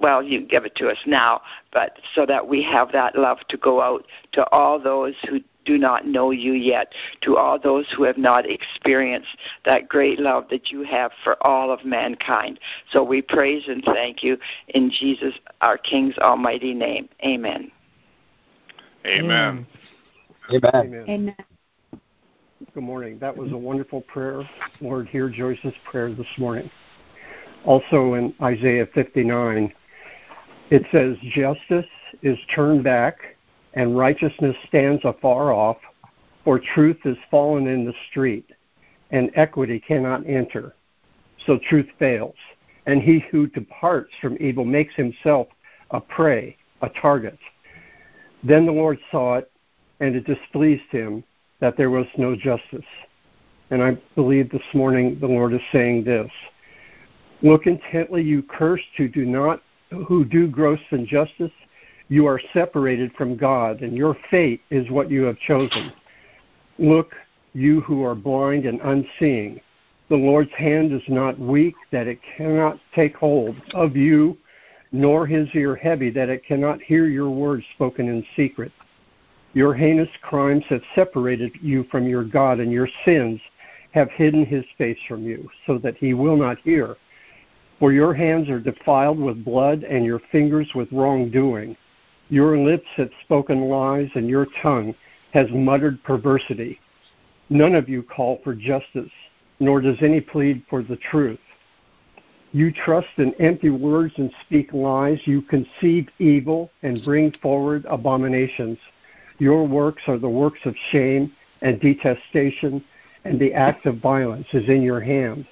Well, 0.00 0.22
you 0.22 0.40
give 0.40 0.64
it 0.64 0.74
to 0.76 0.88
us 0.88 0.98
now, 1.06 1.42
but 1.72 1.98
so 2.14 2.26
that 2.26 2.48
we 2.48 2.62
have 2.64 2.92
that 2.92 3.16
love 3.16 3.38
to 3.48 3.56
go 3.56 3.80
out 3.80 4.06
to 4.32 4.48
all 4.50 4.80
those 4.80 5.14
who 5.28 5.40
do 5.64 5.78
not 5.78 6.06
know 6.06 6.30
you 6.30 6.52
yet, 6.52 6.92
to 7.22 7.36
all 7.36 7.58
those 7.58 7.86
who 7.96 8.02
have 8.04 8.18
not 8.18 8.48
experienced 8.48 9.36
that 9.64 9.88
great 9.88 10.18
love 10.18 10.46
that 10.50 10.70
you 10.70 10.82
have 10.84 11.12
for 11.22 11.36
all 11.46 11.70
of 11.70 11.84
mankind. 11.84 12.58
So 12.90 13.02
we 13.02 13.22
praise 13.22 13.64
and 13.68 13.82
thank 13.84 14.22
you 14.22 14.36
in 14.68 14.90
Jesus, 14.90 15.34
our 15.60 15.78
King's 15.78 16.18
almighty 16.18 16.74
name. 16.74 17.08
Amen. 17.24 17.70
Amen. 19.06 19.66
Amen. 20.50 20.70
Amen. 20.74 21.04
Amen. 21.08 21.36
Good 22.72 22.82
morning. 22.82 23.18
That 23.18 23.36
was 23.36 23.52
a 23.52 23.56
wonderful 23.56 24.00
prayer. 24.02 24.48
Lord, 24.80 25.08
hear 25.08 25.28
Joyce's 25.28 25.74
prayer 25.84 26.12
this 26.12 26.26
morning. 26.38 26.70
Also 27.64 28.14
in 28.14 28.34
Isaiah 28.42 28.86
59, 28.94 29.72
it 30.70 30.82
says, 30.90 31.16
Justice 31.30 31.90
is 32.22 32.38
turned 32.54 32.82
back 32.82 33.33
and 33.74 33.96
righteousness 33.96 34.56
stands 34.66 35.04
afar 35.04 35.52
off, 35.52 35.78
for 36.44 36.58
truth 36.58 36.98
is 37.04 37.16
fallen 37.30 37.66
in 37.66 37.84
the 37.84 37.94
street, 38.10 38.50
and 39.10 39.30
equity 39.34 39.78
cannot 39.80 40.26
enter. 40.26 40.74
So 41.46 41.58
truth 41.58 41.88
fails, 41.98 42.36
and 42.86 43.02
he 43.02 43.24
who 43.30 43.46
departs 43.48 44.12
from 44.20 44.36
evil 44.40 44.64
makes 44.64 44.94
himself 44.94 45.48
a 45.90 46.00
prey, 46.00 46.56
a 46.82 46.88
target. 46.88 47.38
Then 48.42 48.66
the 48.66 48.72
Lord 48.72 48.98
saw 49.10 49.36
it, 49.36 49.50
and 50.00 50.14
it 50.14 50.26
displeased 50.26 50.90
him 50.90 51.24
that 51.60 51.76
there 51.76 51.90
was 51.90 52.06
no 52.18 52.36
justice. 52.36 52.84
And 53.70 53.82
I 53.82 53.96
believe 54.14 54.50
this 54.50 54.62
morning 54.74 55.18
the 55.18 55.26
Lord 55.26 55.54
is 55.54 55.60
saying 55.72 56.04
this. 56.04 56.30
Look 57.42 57.66
intently, 57.66 58.22
you 58.22 58.42
cursed 58.42 58.84
who 58.96 59.08
do 59.08 59.24
not 59.24 59.62
who 60.06 60.24
do 60.24 60.48
gross 60.48 60.80
injustice. 60.90 61.52
You 62.08 62.26
are 62.26 62.40
separated 62.52 63.12
from 63.14 63.36
God, 63.36 63.80
and 63.80 63.96
your 63.96 64.16
fate 64.30 64.60
is 64.70 64.90
what 64.90 65.10
you 65.10 65.22
have 65.22 65.38
chosen. 65.38 65.92
Look, 66.78 67.14
you 67.54 67.80
who 67.80 68.04
are 68.04 68.14
blind 68.14 68.66
and 68.66 68.80
unseeing. 68.82 69.60
The 70.10 70.16
Lord's 70.16 70.52
hand 70.52 70.92
is 70.92 71.02
not 71.08 71.38
weak 71.38 71.74
that 71.92 72.06
it 72.06 72.18
cannot 72.36 72.78
take 72.94 73.16
hold 73.16 73.56
of 73.72 73.96
you, 73.96 74.36
nor 74.92 75.26
his 75.26 75.48
ear 75.54 75.74
heavy 75.74 76.10
that 76.10 76.28
it 76.28 76.44
cannot 76.44 76.82
hear 76.82 77.06
your 77.06 77.30
words 77.30 77.64
spoken 77.74 78.08
in 78.08 78.24
secret. 78.36 78.70
Your 79.54 79.72
heinous 79.72 80.10
crimes 80.20 80.64
have 80.68 80.82
separated 80.94 81.52
you 81.62 81.84
from 81.84 82.06
your 82.06 82.24
God, 82.24 82.60
and 82.60 82.70
your 82.70 82.88
sins 83.04 83.40
have 83.92 84.10
hidden 84.10 84.44
his 84.44 84.64
face 84.76 84.98
from 85.08 85.22
you, 85.22 85.48
so 85.66 85.78
that 85.78 85.96
he 85.96 86.12
will 86.12 86.36
not 86.36 86.58
hear. 86.64 86.96
For 87.78 87.92
your 87.92 88.12
hands 88.12 88.50
are 88.50 88.60
defiled 88.60 89.18
with 89.18 89.44
blood, 89.44 89.84
and 89.84 90.04
your 90.04 90.20
fingers 90.30 90.68
with 90.74 90.92
wrongdoing. 90.92 91.76
Your 92.30 92.58
lips 92.58 92.88
have 92.96 93.10
spoken 93.22 93.68
lies, 93.68 94.08
and 94.14 94.28
your 94.28 94.46
tongue 94.62 94.94
has 95.32 95.50
muttered 95.50 96.02
perversity. 96.04 96.80
None 97.50 97.74
of 97.74 97.88
you 97.88 98.02
call 98.02 98.40
for 98.42 98.54
justice, 98.54 99.10
nor 99.60 99.80
does 99.80 99.98
any 100.00 100.20
plead 100.20 100.62
for 100.70 100.82
the 100.82 100.96
truth. 100.96 101.38
You 102.52 102.72
trust 102.72 103.08
in 103.16 103.34
empty 103.40 103.70
words 103.70 104.14
and 104.16 104.32
speak 104.46 104.72
lies. 104.72 105.18
You 105.24 105.42
conceive 105.42 106.08
evil 106.18 106.70
and 106.82 107.04
bring 107.04 107.32
forward 107.42 107.84
abominations. 107.86 108.78
Your 109.38 109.66
works 109.66 110.02
are 110.06 110.18
the 110.18 110.28
works 110.28 110.60
of 110.64 110.76
shame 110.90 111.32
and 111.62 111.80
detestation, 111.80 112.82
and 113.24 113.40
the 113.40 113.52
act 113.52 113.86
of 113.86 113.98
violence 113.98 114.46
is 114.52 114.68
in 114.68 114.82
your 114.82 115.00
hand. 115.00 115.46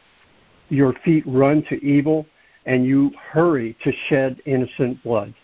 Your 0.68 0.94
feet 1.04 1.24
run 1.26 1.62
to 1.64 1.84
evil, 1.84 2.24
and 2.66 2.84
you 2.84 3.10
hurry 3.32 3.76
to 3.82 3.92
shed 4.08 4.40
innocent 4.46 5.02
blood. 5.02 5.34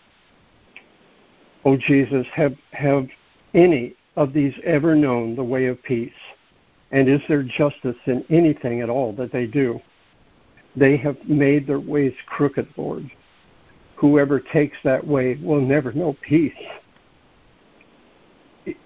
O 1.65 1.75
Jesus, 1.77 2.25
have, 2.33 2.55
have 2.71 3.07
any 3.53 3.95
of 4.15 4.33
these 4.33 4.53
ever 4.63 4.95
known 4.95 5.35
the 5.35 5.43
way 5.43 5.65
of 5.67 5.81
peace? 5.83 6.11
And 6.91 7.07
is 7.07 7.21
there 7.27 7.43
justice 7.43 7.97
in 8.05 8.25
anything 8.29 8.81
at 8.81 8.89
all 8.89 9.13
that 9.13 9.31
they 9.31 9.45
do? 9.45 9.79
They 10.75 10.97
have 10.97 11.17
made 11.27 11.67
their 11.67 11.79
ways 11.79 12.13
crooked, 12.25 12.67
Lord. 12.77 13.11
Whoever 13.95 14.39
takes 14.39 14.77
that 14.83 15.05
way 15.05 15.35
will 15.35 15.61
never 15.61 15.91
know 15.91 16.15
peace. 16.21 16.53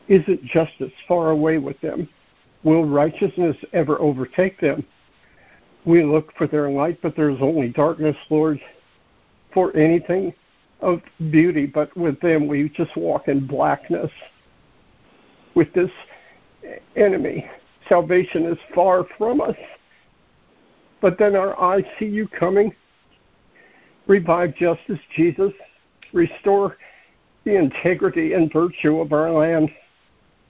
Isn't 0.07 0.43
justice 0.43 0.91
far 1.07 1.29
away 1.29 1.59
with 1.59 1.79
them? 1.81 2.09
Will 2.63 2.85
righteousness 2.85 3.57
ever 3.73 3.99
overtake 4.01 4.59
them? 4.59 4.85
We 5.85 6.03
look 6.03 6.33
for 6.37 6.47
their 6.47 6.69
light, 6.69 6.99
but 7.01 7.15
there 7.15 7.29
is 7.29 7.41
only 7.41 7.69
darkness, 7.69 8.15
Lord, 8.29 8.59
for 9.53 9.75
anything 9.75 10.33
of 10.83 11.01
beauty, 11.31 11.65
but 11.65 11.95
with 11.97 12.19
them 12.19 12.47
we 12.47 12.69
just 12.69 12.95
walk 12.95 13.27
in 13.27 13.47
blackness. 13.47 14.11
With 15.55 15.71
this 15.73 15.91
enemy, 16.95 17.49
salvation 17.87 18.45
is 18.45 18.57
far 18.75 19.05
from 19.17 19.41
us. 19.41 19.55
But 21.01 21.17
then 21.17 21.35
our 21.35 21.59
eyes 21.59 21.83
see 21.99 22.05
you 22.05 22.27
coming. 22.27 22.73
Revive 24.07 24.55
justice, 24.55 24.99
Jesus. 25.15 25.53
Restore 26.11 26.77
the 27.45 27.55
integrity 27.55 28.33
and 28.33 28.51
virtue 28.51 28.99
of 28.99 29.13
our 29.13 29.31
land. 29.31 29.69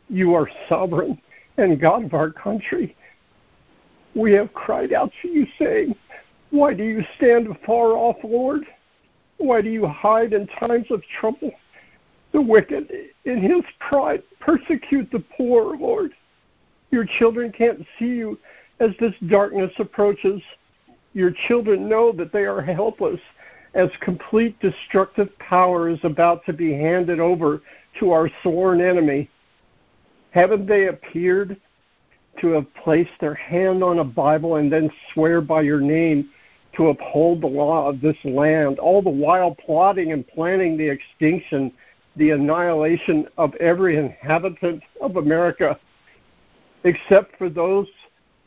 You 0.09 0.33
are 0.35 0.49
sovereign 0.69 1.19
and 1.57 1.79
God 1.79 2.05
of 2.05 2.13
our 2.13 2.31
country. 2.31 2.95
We 4.15 4.31
have 4.33 4.53
cried 4.53 4.93
out 4.93 5.11
to 5.21 5.27
you, 5.27 5.47
saying, 5.57 5.95
Why 6.51 6.73
do 6.73 6.83
you 6.83 7.03
stand 7.17 7.47
afar 7.47 7.93
off, 7.93 8.17
Lord? 8.23 8.65
Why 9.43 9.61
do 9.61 9.69
you 9.69 9.85
hide 9.85 10.31
in 10.31 10.47
times 10.47 10.87
of 10.89 11.03
trouble? 11.19 11.51
The 12.31 12.41
wicked, 12.41 12.89
in 13.25 13.41
his 13.41 13.61
pride, 13.77 14.23
persecute 14.39 15.11
the 15.11 15.19
poor, 15.19 15.75
Lord. 15.75 16.11
Your 16.91 17.05
children 17.05 17.51
can't 17.51 17.85
see 17.99 18.05
you 18.05 18.39
as 18.79 18.91
this 19.01 19.13
darkness 19.27 19.73
approaches. 19.79 20.41
Your 21.13 21.31
children 21.47 21.89
know 21.89 22.13
that 22.13 22.31
they 22.31 22.45
are 22.45 22.61
helpless 22.61 23.19
as 23.73 23.89
complete 23.99 24.57
destructive 24.61 25.37
power 25.39 25.89
is 25.89 25.99
about 26.03 26.45
to 26.45 26.53
be 26.53 26.71
handed 26.71 27.19
over 27.19 27.61
to 27.99 28.11
our 28.11 28.29
sworn 28.43 28.79
enemy. 28.79 29.29
Haven't 30.31 30.67
they 30.67 30.87
appeared 30.87 31.59
to 32.39 32.47
have 32.51 32.73
placed 32.75 33.19
their 33.19 33.35
hand 33.35 33.83
on 33.83 33.99
a 33.99 34.05
Bible 34.05 34.55
and 34.55 34.71
then 34.71 34.89
swear 35.13 35.41
by 35.41 35.61
your 35.61 35.81
name 35.81 36.29
to 36.75 36.89
uphold 36.89 37.41
the 37.41 37.47
law 37.47 37.87
of 37.87 38.01
this 38.01 38.17
land, 38.23 38.79
all 38.79 39.01
the 39.01 39.09
while 39.09 39.55
plotting 39.55 40.11
and 40.11 40.27
planning 40.27 40.77
the 40.77 40.87
extinction, 40.87 41.71
the 42.15 42.31
annihilation 42.31 43.27
of 43.37 43.53
every 43.55 43.97
inhabitant 43.97 44.81
of 45.01 45.17
America, 45.17 45.79
except 46.83 47.37
for 47.37 47.49
those 47.49 47.87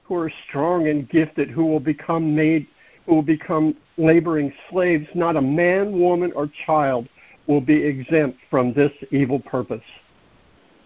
who 0.05 0.17
are 0.17 0.33
strong 0.49 0.89
and 0.89 1.09
gifted, 1.09 1.51
who 1.51 1.67
will 1.67 1.81
become 1.81 2.35
made, 2.35 2.67
who 3.07 3.15
will 3.15 3.23
become 3.23 3.77
laboring 3.97 4.53
slaves. 4.71 5.07
Not 5.15 5.37
a 5.37 5.43
man, 5.43 5.99
woman, 5.99 6.33
or 6.35 6.51
child 6.67 7.09
will 7.47 7.61
be 7.61 7.77
exempt 7.77 8.39
from 8.51 8.73
this 8.73 8.93
evil 9.11 9.41
purpose. 9.41 9.83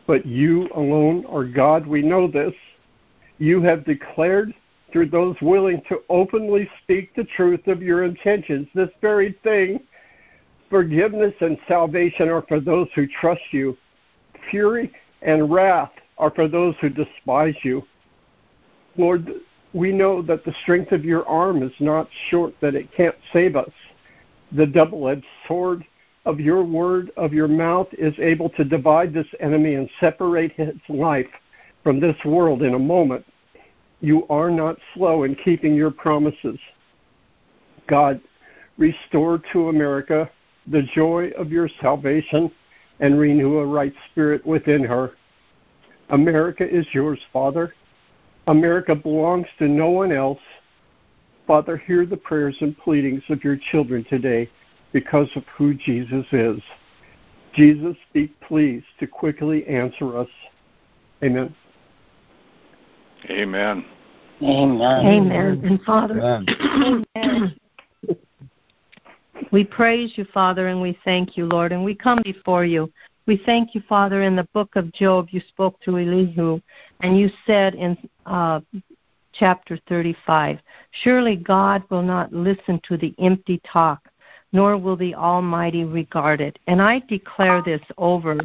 But 0.07 0.27
you 0.27 0.69
alone 0.75 1.25
are 1.27 1.45
God. 1.45 1.87
We 1.87 2.03
know 2.03 2.27
this 2.27 2.55
you 3.39 3.63
have 3.63 3.85
declared 3.85 4.55
through 4.93 5.11
those 5.11 5.37
willing 5.41 5.83
to 5.89 6.03
openly 6.09 6.69
speak 6.83 7.15
the 7.15 7.25
truth 7.25 7.67
of 7.67 7.83
your 7.83 8.05
intentions 8.05 8.69
this 8.75 8.91
very 9.01 9.39
thing. 9.43 9.81
Forgiveness 10.69 11.35
and 11.41 11.59
salvation 11.67 12.29
are 12.29 12.43
for 12.43 12.61
those 12.61 12.89
who 12.95 13.07
trust 13.07 13.43
you. 13.51 13.77
Fury 14.51 14.93
and 15.23 15.53
wrath 15.53 15.91
are 16.19 16.31
for 16.31 16.49
those 16.49 16.75
who 16.81 16.89
despise 16.89 17.57
you. 17.63 17.83
Lord, 18.97 19.31
we 19.73 19.93
know 19.93 20.23
that 20.23 20.45
the 20.45 20.55
strength 20.63 20.93
of 20.93 21.05
your 21.05 21.27
arm 21.27 21.63
is 21.63 21.73
not 21.81 22.09
short 22.29 22.55
that 22.61 22.75
it 22.75 22.93
can't 22.93 23.15
save 23.33 23.57
us. 23.57 23.71
The 24.53 24.67
double 24.67 25.09
edged 25.09 25.25
sword 25.47 25.85
of 26.27 26.41
your 26.41 26.63
word, 26.65 27.11
of 27.17 27.33
your 27.33 27.49
mouth, 27.49 27.89
is 27.93 28.15
able 28.19 28.51
to 28.51 28.65
divide 28.65 29.13
this 29.13 29.27
enemy 29.41 29.75
and 29.75 29.89
separate 30.01 30.53
his 30.53 30.75
life 30.89 31.31
from 31.83 32.01
this 32.01 32.17
world 32.25 32.63
in 32.63 32.75
a 32.75 32.79
moment. 32.79 33.25
You 34.01 34.27
are 34.29 34.51
not 34.51 34.79
slow 34.95 35.25
in 35.25 35.35
keeping 35.35 35.75
your 35.75 35.91
promises. 35.91 36.59
God, 37.87 38.21
restore 38.79 39.43
to 39.53 39.69
America 39.69 40.31
the 40.67 40.83
joy 40.95 41.31
of 41.37 41.51
your 41.51 41.69
salvation 41.81 42.51
and 43.01 43.19
renew 43.19 43.59
a 43.59 43.67
right 43.67 43.93
spirit 44.11 44.45
within 44.47 44.85
her. 44.85 45.13
America 46.11 46.69
is 46.69 46.87
yours, 46.93 47.19
Father. 47.33 47.75
America 48.47 48.95
belongs 48.95 49.47
to 49.59 49.69
no 49.69 49.91
one 49.91 50.13
else. 50.13 50.41
Father, 51.47 51.77
hear 51.77 52.07
the 52.07 52.17
prayers 52.17 52.57
and 52.61 52.77
pleadings 52.79 53.23
of 53.29 53.45
your 53.45 53.59
children 53.71 54.05
today 54.09 54.49
because 54.93 55.29
of 55.37 55.45
who 55.57 55.75
Jesus 55.75 56.27
is. 56.33 56.61
Jesus, 57.55 57.97
be 58.13 58.29
pleased 58.47 58.87
to 58.99 59.07
quickly 59.07 59.67
answer 59.67 60.17
us. 60.17 60.29
Amen. 61.23 61.55
Amen. 63.29 63.85
Amen. 64.43 65.07
Amen. 65.07 65.61
And 65.65 65.83
Father, 65.83 66.21
Amen. 67.19 67.57
we 69.53 69.65
praise 69.65 70.13
you, 70.17 70.25
Father, 70.33 70.69
and 70.69 70.81
we 70.81 70.99
thank 71.05 71.37
you, 71.37 71.47
Lord, 71.47 71.73
and 71.73 71.85
we 71.85 71.95
come 71.95 72.21
before 72.25 72.65
you. 72.65 72.91
We 73.27 73.43
thank 73.45 73.75
you, 73.75 73.83
Father, 73.89 74.23
in 74.23 74.35
the 74.35 74.49
book 74.55 74.77
of 74.77 74.93
Job, 74.93 75.29
you 75.31 75.41
spoke 75.49 75.79
to 75.83 75.99
Elihu, 75.99 76.61
and 77.01 77.19
you 77.19 77.31
said 77.47 77.75
in 77.75 77.97
uh, 78.27 78.61
chapter 79.33 79.79
35 79.89 80.59
Surely 81.03 81.37
God 81.37 81.83
will 81.91 82.03
not 82.03 82.33
listen 82.33 82.81
to 82.89 82.97
the 82.97 83.15
empty 83.21 83.61
talk, 83.71 84.09
nor 84.53 84.77
will 84.77 84.97
the 84.97 85.15
Almighty 85.15 85.85
regard 85.85 86.41
it. 86.41 86.59
And 86.67 86.81
I 86.81 87.01
declare 87.09 87.63
this 87.63 87.83
over 87.99 88.39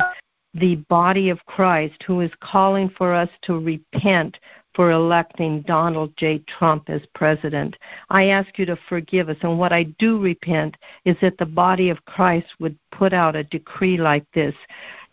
the 0.54 0.76
body 0.90 1.30
of 1.30 1.46
Christ 1.46 2.02
who 2.06 2.22
is 2.22 2.32
calling 2.40 2.90
for 2.98 3.14
us 3.14 3.30
to 3.44 3.60
repent 3.60 4.38
for 4.76 4.92
electing 4.92 5.62
Donald 5.62 6.16
J. 6.18 6.40
Trump 6.40 6.90
as 6.90 7.02
president. 7.16 7.78
I 8.10 8.26
ask 8.28 8.60
you 8.60 8.66
to 8.66 8.78
forgive 8.90 9.30
us. 9.30 9.38
And 9.42 9.58
what 9.58 9.72
I 9.72 9.84
do 10.00 10.20
repent 10.20 10.76
is 11.06 11.16
that 11.22 11.38
the 11.38 11.46
body 11.46 11.90
of 11.90 12.04
Christ 12.06 12.48
would 12.60 12.78
put 12.92 13.14
out 13.14 13.36
a 13.36 13.44
decree 13.46 13.98
like 13.98 14.26
this. 14.34 14.54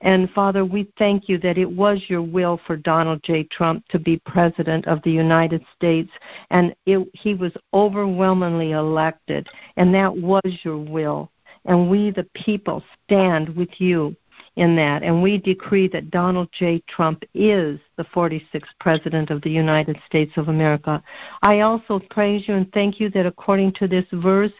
And 0.02 0.28
Father, 0.30 0.64
we 0.64 0.88
thank 0.98 1.28
you 1.28 1.38
that 1.38 1.58
it 1.58 1.70
was 1.70 2.02
your 2.08 2.22
will 2.22 2.60
for 2.66 2.76
Donald 2.76 3.22
J. 3.22 3.44
Trump 3.44 3.86
to 3.88 4.00
be 4.00 4.20
president 4.26 4.86
of 4.88 5.00
the 5.02 5.12
United 5.12 5.64
States, 5.76 6.10
and 6.50 6.74
it, 6.86 7.08
he 7.14 7.34
was 7.34 7.52
overwhelmingly 7.72 8.72
elected, 8.72 9.48
and 9.76 9.94
that 9.94 10.14
was 10.14 10.42
your 10.64 10.78
will. 10.78 11.30
And 11.66 11.88
we, 11.88 12.10
the 12.10 12.26
people, 12.34 12.82
stand 13.04 13.54
with 13.54 13.80
you 13.80 14.16
in 14.56 14.76
that. 14.76 15.02
And 15.02 15.22
we 15.22 15.38
decree 15.38 15.88
that 15.88 16.10
Donald 16.10 16.48
J. 16.52 16.82
Trump 16.86 17.24
is 17.34 17.80
the 17.96 18.04
46th 18.04 18.64
President 18.80 19.30
of 19.30 19.40
the 19.42 19.50
United 19.50 19.98
States 20.06 20.32
of 20.36 20.48
America. 20.48 21.02
I 21.42 21.60
also 21.60 22.00
praise 22.10 22.46
you 22.46 22.54
and 22.54 22.70
thank 22.72 23.00
you 23.00 23.08
that 23.10 23.26
according 23.26 23.72
to 23.74 23.88
this 23.88 24.04
verse, 24.12 24.52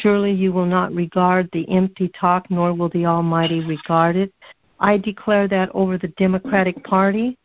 surely 0.00 0.32
you 0.32 0.52
will 0.52 0.66
not 0.66 0.92
regard 0.92 1.48
the 1.52 1.68
empty 1.70 2.08
talk, 2.08 2.50
nor 2.50 2.74
will 2.74 2.88
the 2.88 3.06
Almighty 3.06 3.64
regard 3.64 4.16
it. 4.16 4.32
I 4.80 4.98
declare 4.98 5.48
that 5.48 5.70
over 5.74 5.96
the 5.96 6.08
Democratic 6.08 6.82
Party, 6.84 7.38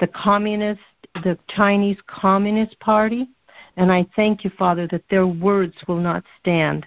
the 0.00 0.08
Communist, 0.08 0.80
the 1.22 1.38
Chinese 1.48 1.98
Communist 2.06 2.78
Party, 2.80 3.28
and 3.76 3.92
I 3.92 4.06
thank 4.16 4.44
you, 4.44 4.50
Father, 4.58 4.86
that 4.88 5.04
their 5.10 5.26
words 5.26 5.74
will 5.86 6.00
not 6.00 6.24
stand. 6.40 6.86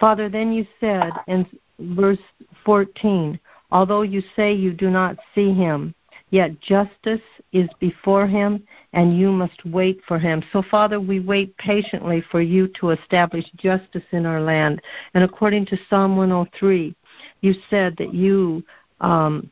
Father, 0.00 0.28
then 0.28 0.52
you 0.52 0.66
said 0.80 1.12
in 1.28 1.46
verse 1.78 2.18
14, 2.64 3.38
although 3.72 4.02
you 4.02 4.22
say 4.36 4.52
you 4.52 4.72
do 4.72 4.90
not 4.90 5.16
see 5.34 5.52
him, 5.52 5.94
yet 6.30 6.60
justice 6.60 7.20
is 7.52 7.68
before 7.80 8.26
him, 8.26 8.62
and 8.92 9.18
you 9.18 9.32
must 9.32 9.64
wait 9.64 10.00
for 10.06 10.18
him. 10.18 10.42
So, 10.52 10.62
Father, 10.70 11.00
we 11.00 11.20
wait 11.20 11.56
patiently 11.56 12.22
for 12.30 12.40
you 12.40 12.68
to 12.80 12.90
establish 12.90 13.44
justice 13.56 14.04
in 14.12 14.26
our 14.26 14.40
land. 14.40 14.80
And 15.14 15.24
according 15.24 15.66
to 15.66 15.78
Psalm 15.88 16.16
103, 16.16 16.94
you 17.40 17.54
said 17.68 17.96
that 17.96 18.14
you 18.14 18.62
um, 19.00 19.50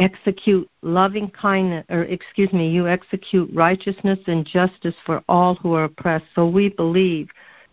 execute 0.00 0.68
loving 0.82 1.30
kindness, 1.30 1.84
or 1.90 2.02
excuse 2.04 2.52
me, 2.52 2.68
you 2.68 2.88
execute 2.88 3.48
righteousness 3.54 4.18
and 4.26 4.44
justice 4.44 4.96
for 5.06 5.22
all 5.28 5.54
who 5.56 5.74
are 5.74 5.84
oppressed. 5.84 6.26
So 6.34 6.46
we 6.46 6.70
believe 6.70 7.28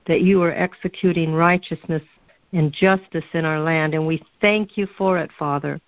that 0.06 0.22
you 0.22 0.42
are 0.44 0.54
executing 0.54 1.34
righteousness 1.34 2.04
and 2.54 2.74
justice 2.74 3.26
in 3.34 3.46
our 3.46 3.60
land, 3.60 3.94
and 3.94 4.06
we 4.06 4.24
thank 4.42 4.78
you 4.78 4.88
for 4.98 5.18
it, 5.18 5.30
Father. 5.38 5.80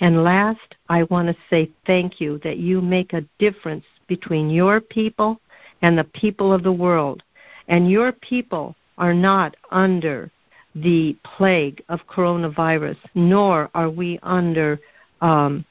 And 0.00 0.24
last, 0.24 0.76
I 0.88 1.04
want 1.04 1.28
to 1.28 1.36
say 1.48 1.70
thank 1.86 2.20
you 2.20 2.38
that 2.42 2.58
you 2.58 2.80
make 2.80 3.12
a 3.12 3.24
difference 3.38 3.84
between 4.08 4.50
your 4.50 4.80
people 4.80 5.40
and 5.80 5.96
the 5.96 6.04
people 6.04 6.52
of 6.52 6.62
the 6.62 6.72
world. 6.72 7.22
And 7.68 7.90
your 7.90 8.12
people 8.12 8.74
are 8.98 9.14
not 9.14 9.56
under 9.70 10.30
the 10.74 11.16
plague 11.22 11.82
of 11.88 12.00
coronavirus, 12.08 12.96
nor 13.14 13.70
are 13.74 13.90
we 13.90 14.18
under 14.22 14.80
um, 15.20 15.64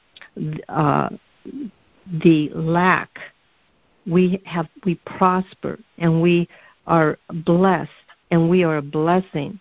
uh, 0.68 1.08
the 2.24 2.50
lack. 2.54 3.18
We 4.06 4.42
have 4.46 4.68
we 4.84 4.96
prosper 5.06 5.78
and 5.98 6.22
we 6.22 6.48
are 6.86 7.18
blessed 7.44 7.90
and 8.30 8.48
we 8.48 8.64
are 8.64 8.78
a 8.78 8.82
blessing. 8.82 9.60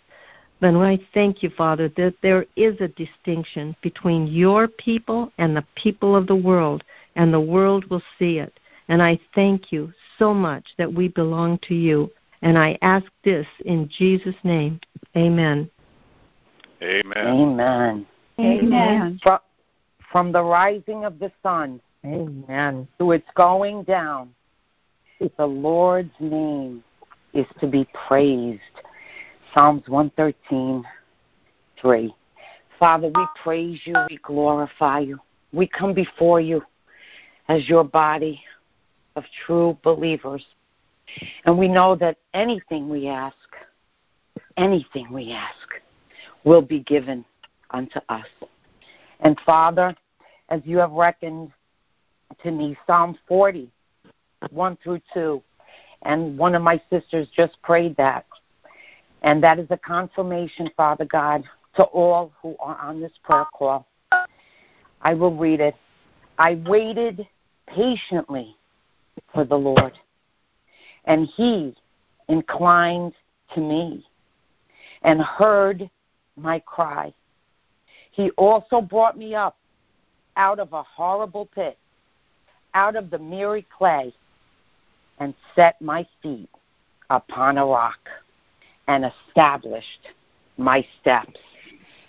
But 0.61 0.75
I 0.75 0.99
thank 1.13 1.41
you, 1.41 1.49
Father, 1.49 1.89
that 1.97 2.13
there 2.21 2.45
is 2.55 2.79
a 2.79 2.87
distinction 2.89 3.75
between 3.81 4.27
your 4.27 4.67
people 4.67 5.31
and 5.39 5.57
the 5.57 5.65
people 5.75 6.15
of 6.15 6.27
the 6.27 6.35
world, 6.35 6.83
and 7.15 7.33
the 7.33 7.41
world 7.41 7.83
will 7.89 8.03
see 8.19 8.37
it. 8.37 8.59
And 8.87 9.01
I 9.01 9.19
thank 9.33 9.71
you 9.71 9.91
so 10.19 10.33
much 10.33 10.65
that 10.77 10.93
we 10.93 11.07
belong 11.07 11.59
to 11.67 11.73
you. 11.73 12.11
And 12.43 12.57
I 12.57 12.77
ask 12.81 13.05
this 13.23 13.47
in 13.65 13.89
Jesus' 13.89 14.35
name. 14.43 14.79
Amen. 15.17 15.69
Amen. 16.81 17.17
Amen. 17.17 18.05
Amen. 18.39 19.19
From, 19.21 19.39
from 20.11 20.31
the 20.31 20.43
rising 20.43 21.05
of 21.05 21.19
the 21.19 21.31
sun 21.41 21.81
Amen. 22.05 22.87
to 22.99 23.11
its 23.11 23.27
going 23.35 23.83
down, 23.83 24.33
the 25.19 25.45
Lord's 25.45 26.13
name 26.19 26.83
is 27.33 27.45
to 27.59 27.67
be 27.67 27.87
praised. 28.07 28.61
Psalms 29.53 29.83
113, 29.87 30.83
3. 31.81 32.15
Father, 32.79 33.11
we 33.13 33.25
praise 33.43 33.79
you, 33.83 33.95
we 34.09 34.17
glorify 34.23 34.99
you. 34.99 35.19
We 35.51 35.67
come 35.67 35.93
before 35.93 36.39
you 36.39 36.63
as 37.49 37.67
your 37.67 37.83
body 37.83 38.41
of 39.15 39.23
true 39.45 39.77
believers. 39.83 40.45
And 41.45 41.57
we 41.57 41.67
know 41.67 41.95
that 41.97 42.17
anything 42.33 42.87
we 42.87 43.07
ask, 43.07 43.35
anything 44.55 45.11
we 45.11 45.33
ask, 45.33 45.67
will 46.45 46.61
be 46.61 46.79
given 46.79 47.25
unto 47.71 47.99
us. 48.07 48.27
And 49.19 49.37
Father, 49.45 49.93
as 50.49 50.61
you 50.63 50.77
have 50.77 50.91
reckoned 50.91 51.51
to 52.41 52.51
me, 52.51 52.77
Psalm 52.87 53.17
40, 53.27 53.69
1 54.49 54.77
through 54.81 55.01
2, 55.13 55.43
and 56.03 56.37
one 56.37 56.55
of 56.55 56.61
my 56.61 56.81
sisters 56.89 57.27
just 57.35 57.61
prayed 57.61 57.95
that. 57.97 58.25
And 59.21 59.43
that 59.43 59.59
is 59.59 59.67
a 59.69 59.77
confirmation, 59.77 60.69
Father 60.75 61.05
God, 61.05 61.43
to 61.75 61.83
all 61.83 62.31
who 62.41 62.55
are 62.59 62.77
on 62.77 62.99
this 62.99 63.11
prayer 63.23 63.45
call. 63.53 63.87
I 65.01 65.13
will 65.13 65.35
read 65.35 65.59
it. 65.59 65.75
I 66.37 66.61
waited 66.67 67.27
patiently 67.67 68.55
for 69.33 69.45
the 69.45 69.55
Lord, 69.55 69.97
and 71.05 71.27
he 71.27 71.75
inclined 72.27 73.13
to 73.53 73.61
me 73.61 74.05
and 75.03 75.21
heard 75.21 75.89
my 76.35 76.59
cry. 76.59 77.13
He 78.11 78.31
also 78.31 78.81
brought 78.81 79.17
me 79.17 79.35
up 79.35 79.57
out 80.35 80.59
of 80.59 80.73
a 80.73 80.83
horrible 80.83 81.47
pit, 81.53 81.77
out 82.73 82.95
of 82.95 83.09
the 83.09 83.19
miry 83.19 83.65
clay, 83.77 84.13
and 85.19 85.33
set 85.55 85.81
my 85.81 86.07
feet 86.21 86.49
upon 87.09 87.57
a 87.57 87.65
rock 87.65 87.99
and 88.91 89.05
established 89.05 90.09
my 90.57 90.85
steps. 90.99 91.39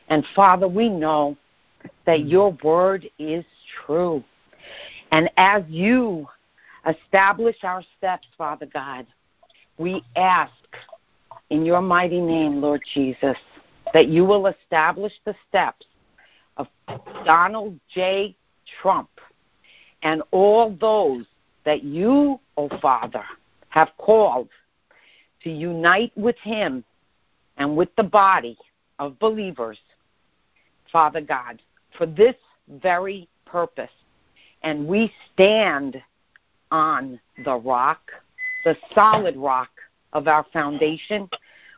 And 0.09 0.27
Father, 0.35 0.67
we 0.67 0.89
know 0.89 1.37
that 2.07 2.21
mm. 2.21 2.31
your 2.31 2.59
word 2.65 3.09
is 3.21 3.45
true. 3.87 4.25
And 5.13 5.31
as 5.37 5.63
you 5.69 6.27
establish 6.89 7.57
our 7.63 7.85
steps, 7.97 8.27
Father 8.37 8.67
God, 8.67 9.07
we 9.79 10.03
ask 10.17 10.53
in 11.51 11.65
your 11.65 11.81
mighty 11.81 12.21
name, 12.21 12.61
Lord 12.61 12.83
Jesus, 12.95 13.37
that 13.95 14.09
you 14.09 14.25
will 14.25 14.49
establish 14.49 15.13
the 15.25 15.37
steps 15.49 15.87
of 16.57 16.67
Donald 17.25 17.79
J. 17.95 18.35
Trump 18.81 19.11
and 20.03 20.21
all 20.33 20.77
those 20.81 21.27
that 21.65 21.85
you, 21.85 22.41
O 22.57 22.69
oh 22.69 22.79
Father, 22.81 23.25
have 23.69 23.91
called 23.99 24.49
to 25.45 25.51
unite 25.51 26.13
with 26.17 26.37
him 26.39 26.85
and 27.57 27.77
with 27.77 27.95
the 27.97 28.03
body 28.03 28.57
of 28.99 29.19
believers, 29.19 29.79
Father 30.91 31.21
God, 31.21 31.61
for 31.97 32.07
this 32.07 32.37
very 32.69 33.29
purpose. 33.45 33.91
And 34.63 34.87
we 34.87 35.13
stand 35.33 36.01
on 36.71 37.21
the 37.45 37.55
rock, 37.55 38.01
the 38.65 38.77
solid 38.95 39.37
rock 39.37 39.71
of 40.13 40.29
our 40.29 40.47
foundation, 40.53 41.29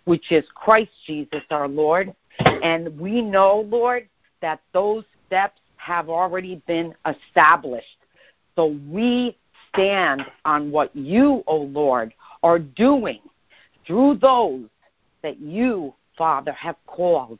which 0.04 0.30
is 0.30 0.44
Christ 0.54 0.90
Jesus 1.06 1.42
our 1.50 1.68
Lord. 1.68 2.14
And 2.62 2.98
we 2.98 3.22
know, 3.22 3.66
Lord, 3.68 4.08
that 4.40 4.60
those 4.72 5.04
steps 5.26 5.60
have 5.76 6.08
already 6.08 6.62
been 6.66 6.94
established. 7.06 7.96
So 8.56 8.78
we 8.88 9.36
stand 9.72 10.24
on 10.44 10.70
what 10.70 10.94
you, 10.94 11.42
O 11.46 11.58
oh 11.58 11.62
Lord, 11.62 12.14
are 12.42 12.58
doing 12.58 13.20
through 13.86 14.16
those 14.16 14.64
that 15.22 15.40
you, 15.40 15.94
Father, 16.16 16.52
have 16.52 16.76
called 16.86 17.38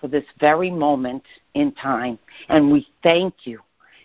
for 0.00 0.08
this 0.08 0.24
very 0.38 0.70
moment 0.70 1.22
in 1.54 1.72
time. 1.72 2.18
And 2.48 2.72
we 2.72 2.86
thank 3.02 3.34
you 3.44 3.60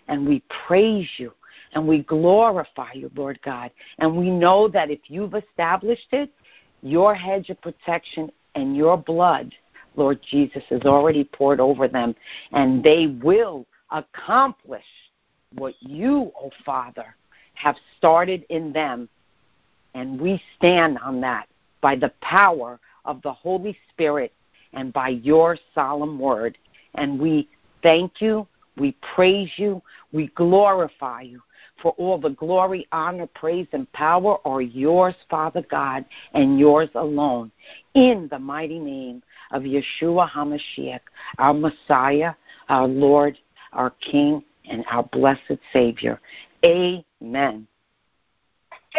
and 0.08 0.26
we 0.26 0.42
praise 0.66 1.08
you 1.16 1.32
and 1.72 1.86
we 1.86 2.02
glorify 2.02 2.92
you, 2.94 3.10
Lord 3.14 3.40
God. 3.42 3.70
And 3.98 4.16
we 4.16 4.30
know 4.30 4.68
that 4.68 4.90
if 4.90 5.00
you've 5.08 5.34
established 5.34 6.08
it, 6.12 6.30
your 6.82 7.14
hedge 7.14 7.50
of 7.50 7.60
protection 7.60 8.30
and 8.54 8.76
your 8.76 8.96
blood 8.96 9.52
Lord 9.96 10.20
Jesus, 10.30 10.62
has 10.68 10.82
already 10.82 11.24
poured 11.24 11.60
over 11.60 11.88
them, 11.88 12.14
and 12.52 12.84
they 12.84 13.18
will 13.22 13.66
accomplish 13.90 14.84
what 15.54 15.74
you, 15.80 16.32
O 16.36 16.44
oh 16.44 16.50
Father, 16.64 17.16
have 17.54 17.76
started 17.96 18.44
in 18.50 18.72
them. 18.72 19.08
And 19.94 20.20
we 20.20 20.42
stand 20.58 20.98
on 20.98 21.20
that 21.22 21.48
by 21.80 21.96
the 21.96 22.12
power 22.20 22.80
of 23.04 23.22
the 23.22 23.32
Holy 23.32 23.76
Spirit 23.90 24.32
and 24.72 24.92
by 24.92 25.08
your 25.08 25.56
solemn 25.74 26.18
word. 26.18 26.58
And 26.94 27.18
we 27.18 27.48
thank 27.82 28.20
you, 28.20 28.46
we 28.76 28.96
praise 29.14 29.50
you, 29.56 29.82
we 30.12 30.28
glorify 30.28 31.22
you. 31.22 31.42
For 31.82 31.92
all 31.92 32.18
the 32.18 32.30
glory, 32.30 32.86
honor, 32.90 33.26
praise, 33.26 33.66
and 33.72 33.90
power 33.92 34.38
are 34.46 34.62
yours, 34.62 35.14
Father 35.28 35.64
God, 35.70 36.06
and 36.32 36.58
yours 36.58 36.88
alone. 36.94 37.52
In 37.94 38.28
the 38.30 38.38
mighty 38.38 38.78
name 38.78 39.22
of 39.50 39.62
Yeshua 39.62 40.28
HaMashiach, 40.30 41.00
our 41.38 41.52
Messiah, 41.52 42.32
our 42.68 42.88
Lord, 42.88 43.38
our 43.72 43.90
King, 43.90 44.42
and 44.68 44.84
our 44.90 45.04
blessed 45.04 45.58
Savior. 45.72 46.20
Amen. 46.64 47.66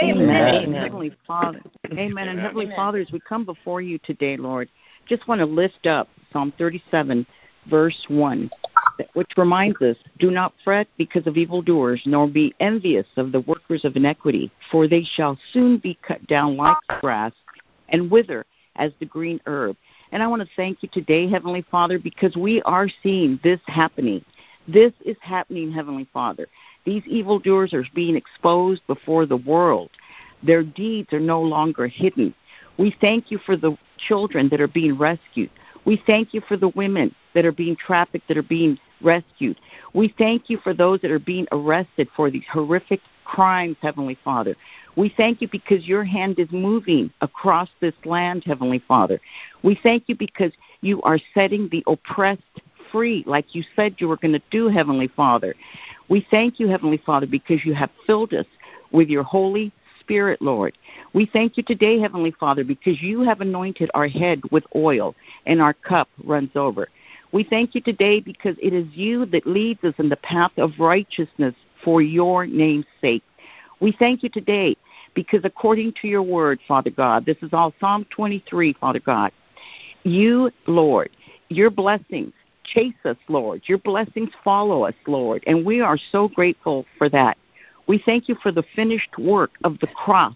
Amen. 0.02 0.56
Amen. 0.56 0.74
Heavenly 0.74 1.16
Father. 1.26 1.62
Amen. 1.92 2.28
And 2.28 2.40
Heavenly 2.40 2.72
Father, 2.76 3.00
as 3.00 3.12
we 3.12 3.20
come 3.20 3.46
before 3.46 3.82
you 3.82 3.98
today, 4.00 4.38
Lord, 4.38 4.70
just 5.08 5.28
want 5.28 5.40
to 5.40 5.46
lift 5.46 5.88
up 5.88 6.10
Psalm 6.32 6.54
37, 6.58 7.26
verse 7.70 8.06
1. 8.08 8.50
which 9.14 9.32
reminds 9.38 9.82
us, 9.82 9.98
do 10.20 10.32
not 10.32 10.54
fret 10.64 10.88
because 10.98 11.28
of 11.28 11.38
evildoers, 11.38 12.02
nor 12.06 12.28
be 12.28 12.54
envious 12.60 13.06
of 13.18 13.32
the 13.32 13.42
workers 13.42 13.86
of 13.86 13.96
iniquity, 13.96 14.52
for 14.72 14.88
they 14.88 15.04
shall 15.04 15.38
soon 15.52 15.78
be 15.78 15.98
cut 16.02 16.26
down 16.28 16.58
like 16.58 16.78
grass 17.00 17.32
and 17.90 18.10
wither 18.10 18.46
as 18.76 18.92
the 19.00 19.06
green 19.06 19.40
herb. 19.46 19.76
And 20.12 20.24
I 20.24 20.28
want 20.28 20.42
to 20.42 20.48
thank 20.56 20.84
you 20.84 20.90
today, 20.92 21.30
Heavenly 21.30 21.66
Father, 21.70 22.00
because 22.00 22.36
we 22.36 22.62
are 22.64 22.88
seeing 23.04 23.40
this 23.44 23.60
happening. 23.68 24.24
This 24.68 24.94
is 25.06 25.18
happening, 25.22 25.72
Heavenly 25.72 26.08
Father. 26.14 26.48
These 26.88 27.06
evildoers 27.06 27.74
are 27.74 27.84
being 27.94 28.16
exposed 28.16 28.82
before 28.88 29.26
the 29.26 29.36
world. 29.36 29.90
Their 30.42 30.64
deeds 30.64 31.12
are 31.12 31.20
no 31.20 31.42
longer 31.42 31.86
hidden. 31.86 32.34
We 32.78 32.96
thank 33.02 33.30
you 33.30 33.40
for 33.40 33.58
the 33.58 33.78
children 33.98 34.48
that 34.52 34.62
are 34.62 34.70
being 34.70 34.98
rescued. 34.98 35.50
We 35.84 36.02
thank 36.08 36.34
you 36.34 36.40
for 36.40 36.56
the 36.56 36.70
women 36.70 37.14
that 37.36 37.44
are 37.46 37.52
being 37.52 37.76
trafficked, 37.76 38.30
that 38.30 38.38
are 38.38 38.42
being 38.42 38.80
rescued. 39.02 39.60
We 39.94 40.16
thank 40.18 40.50
you 40.50 40.60
for 40.60 40.74
those 40.74 41.02
that 41.02 41.12
are 41.12 41.20
being 41.20 41.46
arrested 41.52 42.08
for 42.16 42.32
these 42.32 42.46
horrific 42.50 43.02
crimes, 43.26 43.76
Heavenly 43.82 44.18
Father. 44.24 44.56
We 44.96 45.10
thank 45.18 45.42
you 45.42 45.50
because 45.50 45.90
your 45.90 46.06
hand 46.06 46.40
is 46.40 46.50
moving 46.54 47.12
across 47.20 47.68
this 47.82 47.96
land, 48.06 48.46
Heavenly 48.46 48.80
Father. 48.88 49.20
We 49.62 49.78
thank 49.84 50.04
you 50.08 50.16
because 50.16 50.54
you 50.80 51.02
are 51.02 51.20
setting 51.34 51.68
the 51.70 51.84
oppressed 51.86 52.62
free, 52.92 53.24
like 53.26 53.54
you 53.54 53.64
said 53.76 53.96
you 54.00 54.08
were 54.08 54.18
going 54.18 54.34
to 54.34 54.42
do, 54.52 54.68
Heavenly 54.68 55.08
Father. 55.08 55.56
We 56.10 56.26
thank 56.32 56.60
you, 56.60 56.68
Heavenly 56.68 56.98
Father, 56.98 57.28
because 57.28 57.66
you 57.66 57.74
have 57.74 57.90
filled 58.06 58.34
us 58.34 58.46
with 58.92 59.10
your 59.10 59.24
Holy 59.24 59.72
Spirit, 60.00 60.42
Lord. 60.42 60.78
We 61.14 61.26
thank 61.26 61.58
you 61.58 61.64
today, 61.64 62.00
Heavenly 62.00 62.32
Father, 62.32 62.64
because 62.64 63.02
you 63.02 63.22
have 63.22 63.42
anointed 63.42 63.92
our 63.94 64.08
head 64.08 64.42
with 64.52 64.64
oil 64.76 65.16
and 65.46 65.62
our 65.62 65.74
cup 65.74 66.08
runs 66.24 66.52
over. 66.56 66.88
We 67.34 67.44
thank 67.44 67.76
you 67.76 67.82
today 67.82 68.22
because 68.22 68.56
it 68.62 68.74
is 68.74 68.88
you 68.94 69.26
that 69.28 69.46
leads 69.46 69.84
us 69.84 69.94
in 69.98 70.08
the 70.08 70.16
path 70.18 70.54
of 70.58 70.72
righteousness 70.80 71.56
for 71.84 72.02
your 72.02 72.46
name's 72.46 72.86
sake. 73.02 73.24
We 73.80 73.92
thank 73.92 74.24
you 74.24 74.30
today 74.30 74.78
because 75.14 75.42
according 75.44 75.94
to 76.02 76.08
your 76.08 76.24
word, 76.24 76.60
Father 76.68 76.90
God, 76.90 77.26
this 77.26 77.38
is 77.42 77.50
all 77.52 77.74
Psalm 77.80 78.06
23, 78.12 78.74
Father 78.74 79.00
God, 79.00 79.32
you, 80.04 80.52
Lord, 80.68 81.10
your 81.50 81.70
blessings 81.70 82.34
chase 82.68 82.94
us, 83.06 83.18
Lord. 83.28 83.62
Your 83.66 83.78
blessings 83.80 84.30
follow 84.44 84.84
us, 84.84 84.94
Lord. 85.08 85.44
And 85.48 85.66
we 85.66 85.82
are 85.82 85.98
so 86.12 86.28
grateful 86.28 86.86
for 86.98 87.10
that. 87.10 87.38
We 87.88 88.02
thank 88.06 88.28
you 88.28 88.36
for 88.44 88.52
the 88.52 88.64
finished 88.76 89.18
work 89.18 89.52
of 89.64 89.80
the 89.80 89.88
cross, 89.88 90.36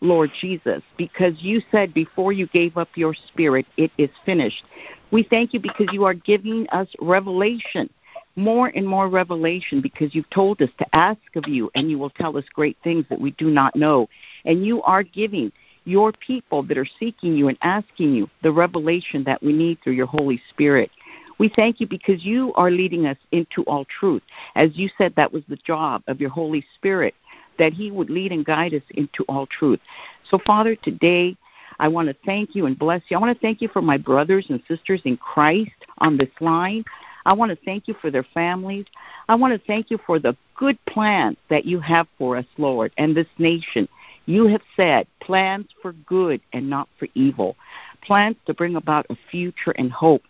Lord 0.00 0.30
Jesus, 0.40 0.82
because 0.96 1.34
you 1.42 1.60
said 1.70 1.92
before 1.92 2.32
you 2.32 2.46
gave 2.48 2.76
up 2.76 2.88
your 2.94 3.14
spirit, 3.14 3.66
it 3.76 3.90
is 3.98 4.10
finished. 4.24 4.64
We 5.10 5.22
thank 5.22 5.52
you 5.52 5.60
because 5.60 5.88
you 5.92 6.04
are 6.04 6.14
giving 6.14 6.66
us 6.70 6.88
revelation, 7.00 7.90
more 8.36 8.68
and 8.68 8.86
more 8.86 9.08
revelation, 9.08 9.80
because 9.80 10.14
you've 10.14 10.30
told 10.30 10.62
us 10.62 10.70
to 10.78 10.86
ask 10.94 11.20
of 11.34 11.46
you, 11.46 11.70
and 11.74 11.90
you 11.90 11.98
will 11.98 12.10
tell 12.10 12.36
us 12.38 12.44
great 12.54 12.76
things 12.82 13.04
that 13.10 13.20
we 13.20 13.32
do 13.32 13.50
not 13.50 13.76
know. 13.76 14.08
And 14.44 14.64
you 14.64 14.82
are 14.82 15.02
giving 15.02 15.52
your 15.84 16.12
people 16.12 16.62
that 16.62 16.78
are 16.78 16.86
seeking 17.00 17.34
you 17.34 17.48
and 17.48 17.58
asking 17.62 18.14
you 18.14 18.28
the 18.42 18.52
revelation 18.52 19.24
that 19.24 19.42
we 19.42 19.52
need 19.52 19.78
through 19.82 19.94
your 19.94 20.06
Holy 20.06 20.40
Spirit. 20.50 20.90
We 21.38 21.48
thank 21.54 21.80
you 21.80 21.86
because 21.86 22.24
you 22.24 22.52
are 22.54 22.70
leading 22.70 23.06
us 23.06 23.16
into 23.32 23.62
all 23.64 23.84
truth. 23.84 24.22
As 24.54 24.76
you 24.76 24.90
said, 24.98 25.14
that 25.16 25.32
was 25.32 25.42
the 25.48 25.56
job 25.56 26.02
of 26.08 26.20
your 26.20 26.30
Holy 26.30 26.64
Spirit, 26.74 27.14
that 27.58 27.72
He 27.72 27.90
would 27.90 28.10
lead 28.10 28.32
and 28.32 28.44
guide 28.44 28.74
us 28.74 28.82
into 28.90 29.24
all 29.28 29.46
truth. 29.46 29.80
So, 30.28 30.38
Father, 30.44 30.74
today 30.76 31.36
I 31.78 31.88
want 31.88 32.08
to 32.08 32.16
thank 32.26 32.54
you 32.54 32.66
and 32.66 32.78
bless 32.78 33.02
you. 33.08 33.16
I 33.16 33.20
want 33.20 33.36
to 33.36 33.40
thank 33.40 33.62
you 33.62 33.68
for 33.68 33.82
my 33.82 33.96
brothers 33.96 34.46
and 34.48 34.60
sisters 34.66 35.00
in 35.04 35.16
Christ 35.16 35.70
on 35.98 36.16
this 36.16 36.30
line. 36.40 36.84
I 37.24 37.32
want 37.34 37.50
to 37.50 37.64
thank 37.64 37.88
you 37.88 37.94
for 38.00 38.10
their 38.10 38.26
families. 38.34 38.86
I 39.28 39.34
want 39.34 39.52
to 39.52 39.66
thank 39.66 39.90
you 39.90 39.98
for 40.06 40.18
the 40.18 40.36
good 40.56 40.82
plan 40.86 41.36
that 41.50 41.64
you 41.64 41.78
have 41.80 42.08
for 42.16 42.36
us, 42.36 42.46
Lord, 42.56 42.92
and 42.96 43.16
this 43.16 43.26
nation. 43.38 43.88
You 44.28 44.46
have 44.48 44.60
said 44.76 45.06
plans 45.20 45.68
for 45.80 45.92
good 45.92 46.42
and 46.52 46.68
not 46.68 46.86
for 46.98 47.08
evil, 47.14 47.56
plans 48.02 48.36
to 48.44 48.52
bring 48.52 48.76
about 48.76 49.06
a 49.08 49.16
future 49.30 49.70
and 49.70 49.90
hope. 49.90 50.22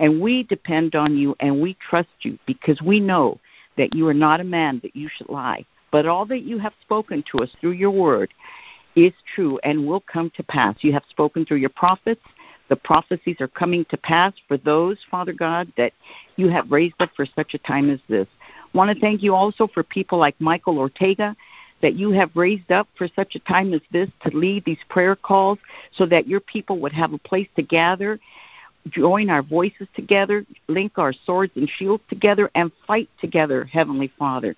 And 0.00 0.20
we 0.20 0.42
depend 0.42 0.96
on 0.96 1.16
you 1.16 1.36
and 1.38 1.60
we 1.60 1.74
trust 1.74 2.08
you 2.22 2.36
because 2.46 2.82
we 2.82 2.98
know 2.98 3.38
that 3.76 3.94
you 3.94 4.08
are 4.08 4.14
not 4.14 4.40
a 4.40 4.44
man 4.44 4.80
that 4.82 4.96
you 4.96 5.08
should 5.08 5.28
lie. 5.28 5.64
But 5.92 6.04
all 6.04 6.26
that 6.26 6.40
you 6.40 6.58
have 6.58 6.72
spoken 6.80 7.22
to 7.30 7.44
us 7.44 7.50
through 7.60 7.72
your 7.72 7.92
word 7.92 8.34
is 8.96 9.12
true 9.36 9.60
and 9.62 9.86
will 9.86 10.00
come 10.00 10.30
to 10.30 10.42
pass. 10.42 10.74
You 10.80 10.92
have 10.92 11.04
spoken 11.08 11.46
through 11.46 11.58
your 11.58 11.70
prophets. 11.70 12.22
The 12.70 12.76
prophecies 12.76 13.36
are 13.38 13.46
coming 13.46 13.84
to 13.84 13.96
pass 13.96 14.32
for 14.48 14.56
those, 14.56 14.98
Father 15.08 15.32
God, 15.32 15.72
that 15.76 15.92
you 16.34 16.48
have 16.48 16.72
raised 16.72 16.96
up 16.98 17.10
for 17.14 17.24
such 17.24 17.54
a 17.54 17.58
time 17.58 17.88
as 17.88 18.00
this. 18.08 18.26
Want 18.72 18.92
to 18.92 19.00
thank 19.00 19.22
you 19.22 19.32
also 19.32 19.68
for 19.68 19.84
people 19.84 20.18
like 20.18 20.34
Michael 20.40 20.80
Ortega 20.80 21.36
that 21.84 21.96
you 21.96 22.10
have 22.12 22.30
raised 22.34 22.72
up 22.72 22.88
for 22.96 23.06
such 23.14 23.34
a 23.34 23.38
time 23.40 23.74
as 23.74 23.82
this 23.92 24.08
to 24.22 24.34
lead 24.34 24.64
these 24.64 24.78
prayer 24.88 25.14
calls 25.14 25.58
so 25.94 26.06
that 26.06 26.26
your 26.26 26.40
people 26.40 26.78
would 26.78 26.92
have 26.92 27.12
a 27.12 27.18
place 27.18 27.46
to 27.56 27.62
gather 27.62 28.18
join 28.88 29.30
our 29.30 29.42
voices 29.42 29.88
together, 29.94 30.44
link 30.68 30.98
our 30.98 31.12
swords 31.24 31.52
and 31.56 31.68
shields 31.68 32.02
together, 32.08 32.50
and 32.54 32.70
fight 32.86 33.08
together, 33.20 33.64
Heavenly 33.64 34.12
Father, 34.18 34.56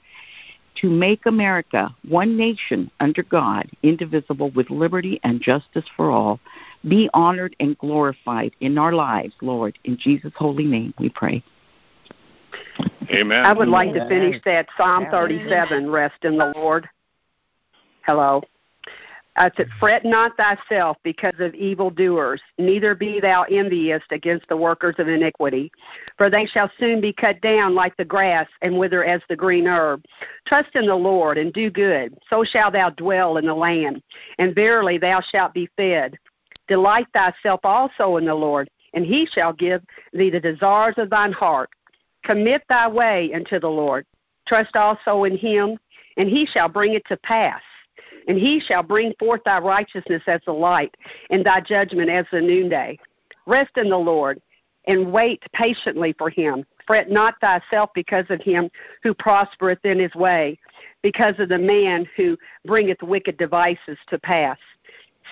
to 0.81 0.91
make 0.91 1.27
America 1.27 1.95
one 2.09 2.37
nation 2.37 2.91
under 3.01 3.23
God, 3.23 3.69
indivisible, 3.83 4.51
with 4.51 4.69
liberty 4.71 5.21
and 5.25 5.41
justice 5.41 5.85
for 5.97 6.11
all. 6.11 6.39
Be 6.87 7.09
honored 7.15 7.57
and 7.61 7.79
glorified 7.79 8.53
in 8.61 8.79
our 8.79 8.93
lives, 8.93 9.35
Lord. 9.41 9.79
In 9.85 9.97
Jesus' 9.97 10.33
holy 10.37 10.67
name 10.67 10.93
we 10.99 11.09
pray. 11.09 11.43
Amen. 13.11 13.47
I 13.47 13.53
would 13.53 13.69
like 13.69 13.95
to 13.95 14.09
finish 14.09 14.43
that 14.45 14.67
Psalm 14.77 15.07
37, 15.11 15.89
rest 15.89 16.25
in 16.25 16.37
the 16.37 16.53
Lord. 16.57 16.89
Hello. 18.07 18.41
I 19.35 19.51
said, 19.57 19.67
mm-hmm. 19.67 19.79
Fret 19.81 20.05
not 20.05 20.37
thyself 20.37 20.97
because 21.03 21.35
of 21.41 21.55
evildoers, 21.55 22.41
neither 22.57 22.95
be 22.95 23.19
thou 23.19 23.43
envious 23.51 24.03
against 24.13 24.49
the 24.49 24.57
workers 24.57 24.95
of 24.99 25.09
iniquity, 25.09 25.73
for 26.17 26.31
they 26.31 26.47
shall 26.47 26.71
soon 26.79 27.01
be 27.01 27.13
cut 27.13 27.41
down 27.41 27.75
like 27.75 27.97
the 27.97 28.05
grass 28.05 28.47
and 28.63 28.79
wither 28.79 29.05
as 29.05 29.21
the 29.29 29.35
green 29.35 29.67
herb. 29.67 30.05
Trust 30.47 30.71
in 30.77 30.87
the 30.87 30.95
Lord 30.95 31.37
and 31.37 31.53
do 31.53 31.69
good, 31.69 32.17
so 32.31 32.45
shalt 32.45 32.75
thou 32.75 32.91
dwell 32.91 33.39
in 33.39 33.47
the 33.47 33.55
land, 33.55 34.01
and 34.39 34.55
verily 34.55 34.99
thou 34.99 35.21
shalt 35.21 35.53
be 35.53 35.69
fed. 35.77 36.17
Delight 36.69 37.09
thyself 37.13 37.61
also 37.65 38.19
in 38.19 38.25
the 38.25 38.35
Lord, 38.35 38.71
and 38.95 39.05
he 39.05 39.27
shall 39.27 39.53
give 39.53 39.83
thee 40.13 40.31
the 40.31 40.41
desires 40.41 40.95
of 40.97 41.11
thine 41.11 41.33
heart. 41.33 41.71
Commit 42.25 42.63
thy 42.69 42.87
way 42.87 43.33
unto 43.35 43.59
the 43.59 43.69
Lord. 43.69 44.07
Trust 44.47 44.77
also 44.77 45.25
in 45.25 45.37
him, 45.37 45.77
and 46.17 46.29
he 46.29 46.47
shall 46.47 46.69
bring 46.69 46.95
it 46.95 47.03
to 47.09 47.17
pass 47.19 47.61
and 48.27 48.39
he 48.39 48.61
shall 48.61 48.83
bring 48.83 49.13
forth 49.19 49.43
thy 49.45 49.59
righteousness 49.59 50.23
as 50.27 50.41
the 50.47 50.53
light, 50.53 50.95
and 51.31 51.45
thy 51.45 51.61
judgment 51.61 52.11
as 52.11 52.27
the 52.31 52.41
noonday. 52.41 52.99
Rest 53.47 53.77
in 53.77 53.89
the 53.89 53.97
Lord, 53.97 54.41
and 54.87 55.13
wait 55.13 55.43
patiently 55.53 56.15
for 56.19 56.31
him. 56.31 56.65
Fret 56.87 57.11
not 57.11 57.35
thyself 57.41 57.91
because 57.95 58.27
of 58.31 58.41
him 58.41 58.71
who 59.03 59.13
prospereth 59.13 59.85
in 59.85 59.99
his 59.99 60.15
way, 60.15 60.59
because 61.03 61.35
of 61.39 61.49
the 61.49 61.59
man 61.59 62.07
who 62.17 62.37
bringeth 62.65 63.03
wicked 63.03 63.37
devices 63.39 63.99
to 64.09 64.19
pass. 64.19 64.59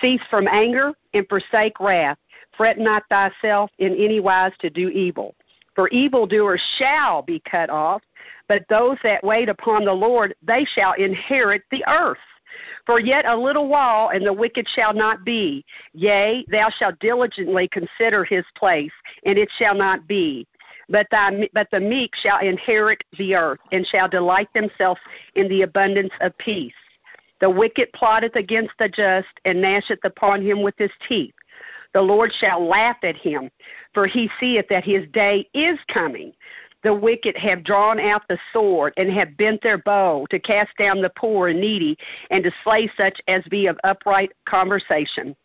Cease 0.01 0.21
from 0.29 0.47
anger 0.47 0.93
and 1.13 1.27
forsake 1.29 1.79
wrath. 1.79 2.17
Fret 2.57 2.77
not 2.77 3.03
thyself 3.09 3.69
in 3.79 3.93
any 3.95 4.19
wise 4.19 4.51
to 4.59 4.69
do 4.69 4.89
evil. 4.89 5.35
For 5.75 5.89
evildoers 5.89 6.61
shall 6.77 7.21
be 7.21 7.41
cut 7.49 7.69
off, 7.69 8.01
but 8.47 8.65
those 8.69 8.97
that 9.03 9.23
wait 9.23 9.49
upon 9.49 9.83
the 9.85 9.93
Lord, 9.93 10.35
they 10.41 10.65
shall 10.65 10.93
inherit 10.93 11.63
the 11.71 11.83
earth. 11.87 12.17
For 12.85 12.99
yet 12.99 13.25
a 13.25 13.35
little 13.35 13.67
while, 13.67 14.09
and 14.09 14.25
the 14.25 14.33
wicked 14.33 14.67
shall 14.69 14.93
not 14.93 15.25
be. 15.25 15.65
Yea, 15.93 16.45
thou 16.49 16.69
shalt 16.69 16.99
diligently 16.99 17.67
consider 17.67 18.23
his 18.23 18.45
place, 18.55 18.91
and 19.25 19.37
it 19.37 19.49
shall 19.57 19.75
not 19.75 20.07
be. 20.07 20.47
But, 20.87 21.07
thy, 21.09 21.49
but 21.53 21.69
the 21.71 21.79
meek 21.79 22.15
shall 22.15 22.39
inherit 22.39 23.03
the 23.17 23.35
earth, 23.35 23.59
and 23.71 23.85
shall 23.87 24.07
delight 24.07 24.49
themselves 24.53 25.01
in 25.35 25.47
the 25.49 25.63
abundance 25.63 26.13
of 26.21 26.37
peace. 26.37 26.73
The 27.41 27.49
wicked 27.49 27.91
plotteth 27.93 28.35
against 28.35 28.73
the 28.77 28.89
just, 28.89 29.27
and 29.45 29.61
gnasheth 29.61 30.03
upon 30.03 30.41
him 30.41 30.61
with 30.61 30.75
his 30.77 30.91
teeth. 31.07 31.33
The 31.93 32.01
Lord 32.01 32.31
shall 32.33 32.65
laugh 32.65 32.97
at 33.03 33.15
him, 33.15 33.49
for 33.93 34.05
he 34.05 34.29
seeth 34.39 34.67
that 34.69 34.83
his 34.83 35.07
day 35.11 35.47
is 35.53 35.79
coming 35.87 36.33
the 36.85 36.93
wicked 36.93 37.35
have 37.35 37.63
drawn 37.63 37.99
out 37.99 38.21
the 38.29 38.37
sword 38.53 38.93
and 38.95 39.11
have 39.11 39.35
bent 39.37 39.59
their 39.63 39.79
bow 39.79 40.27
to 40.29 40.37
cast 40.37 40.69
down 40.77 41.01
the 41.01 41.09
poor 41.17 41.47
and 41.47 41.59
needy 41.59 41.97
and 42.29 42.43
to 42.43 42.51
slay 42.63 42.87
such 42.95 43.19
as 43.27 43.43
be 43.49 43.65
of 43.65 43.77
upright 43.83 44.31
conversation. 44.47 45.35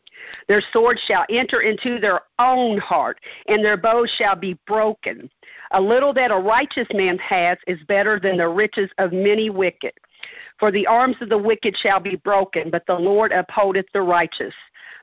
Their 0.48 0.62
sword 0.70 0.98
shall 1.06 1.24
enter 1.30 1.62
into 1.62 1.98
their 1.98 2.20
own 2.38 2.76
heart, 2.76 3.18
and 3.48 3.64
their 3.64 3.78
bows 3.78 4.14
shall 4.18 4.36
be 4.36 4.58
broken. 4.66 5.30
A 5.70 5.80
little 5.80 6.12
that 6.12 6.30
a 6.30 6.36
righteous 6.36 6.88
man 6.92 7.16
has 7.18 7.56
is 7.66 7.78
better 7.88 8.20
than 8.20 8.36
the 8.36 8.48
riches 8.48 8.90
of 8.98 9.14
many 9.14 9.48
wicked. 9.48 9.92
For 10.58 10.70
the 10.70 10.86
arms 10.86 11.16
of 11.20 11.28
the 11.28 11.38
wicked 11.38 11.76
shall 11.76 12.00
be 12.00 12.16
broken, 12.16 12.70
but 12.70 12.84
the 12.86 12.98
Lord 12.98 13.32
upholdeth 13.32 13.86
the 13.92 14.02
righteous. 14.02 14.54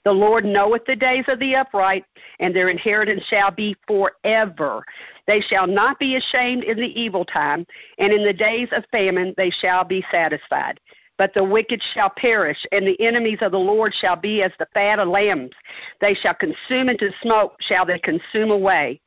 The 0.04 0.12
Lord 0.12 0.46
knoweth 0.46 0.86
the 0.86 0.96
days 0.96 1.26
of 1.28 1.40
the 1.40 1.56
upright, 1.56 2.06
and 2.40 2.56
their 2.56 2.70
inheritance 2.70 3.24
shall 3.26 3.52
be 3.52 3.76
forever. 3.88 4.84
They 5.26 5.42
shall 5.42 5.68
not 5.68 6.00
be 6.00 6.16
ashamed 6.16 6.64
in 6.64 6.78
the 6.78 7.00
evil 7.00 7.26
time, 7.26 7.66
and 7.98 8.14
in 8.14 8.24
the 8.24 8.34
days 8.34 8.70
of 8.72 8.86
famine 8.92 9.34
they 9.36 9.50
shall 9.50 9.84
be 9.84 10.06
satisfied. 10.12 10.80
But 11.18 11.34
the 11.34 11.44
wicked 11.44 11.82
shall 11.94 12.12
perish, 12.12 12.64
and 12.72 12.86
the 12.86 13.00
enemies 13.02 13.40
of 13.42 13.52
the 13.52 13.60
Lord 13.60 13.94
shall 13.94 14.16
be 14.16 14.44
as 14.44 14.52
the 14.60 14.68
fat 14.74 15.00
of 15.00 15.08
lambs. 15.08 15.56
They 16.00 16.14
shall 16.14 16.36
consume 16.36 16.90
into 16.90 17.12
smoke, 17.22 17.56
shall 17.60 17.86
they 17.86 18.00
consume 18.00 18.52
away. 18.52 19.02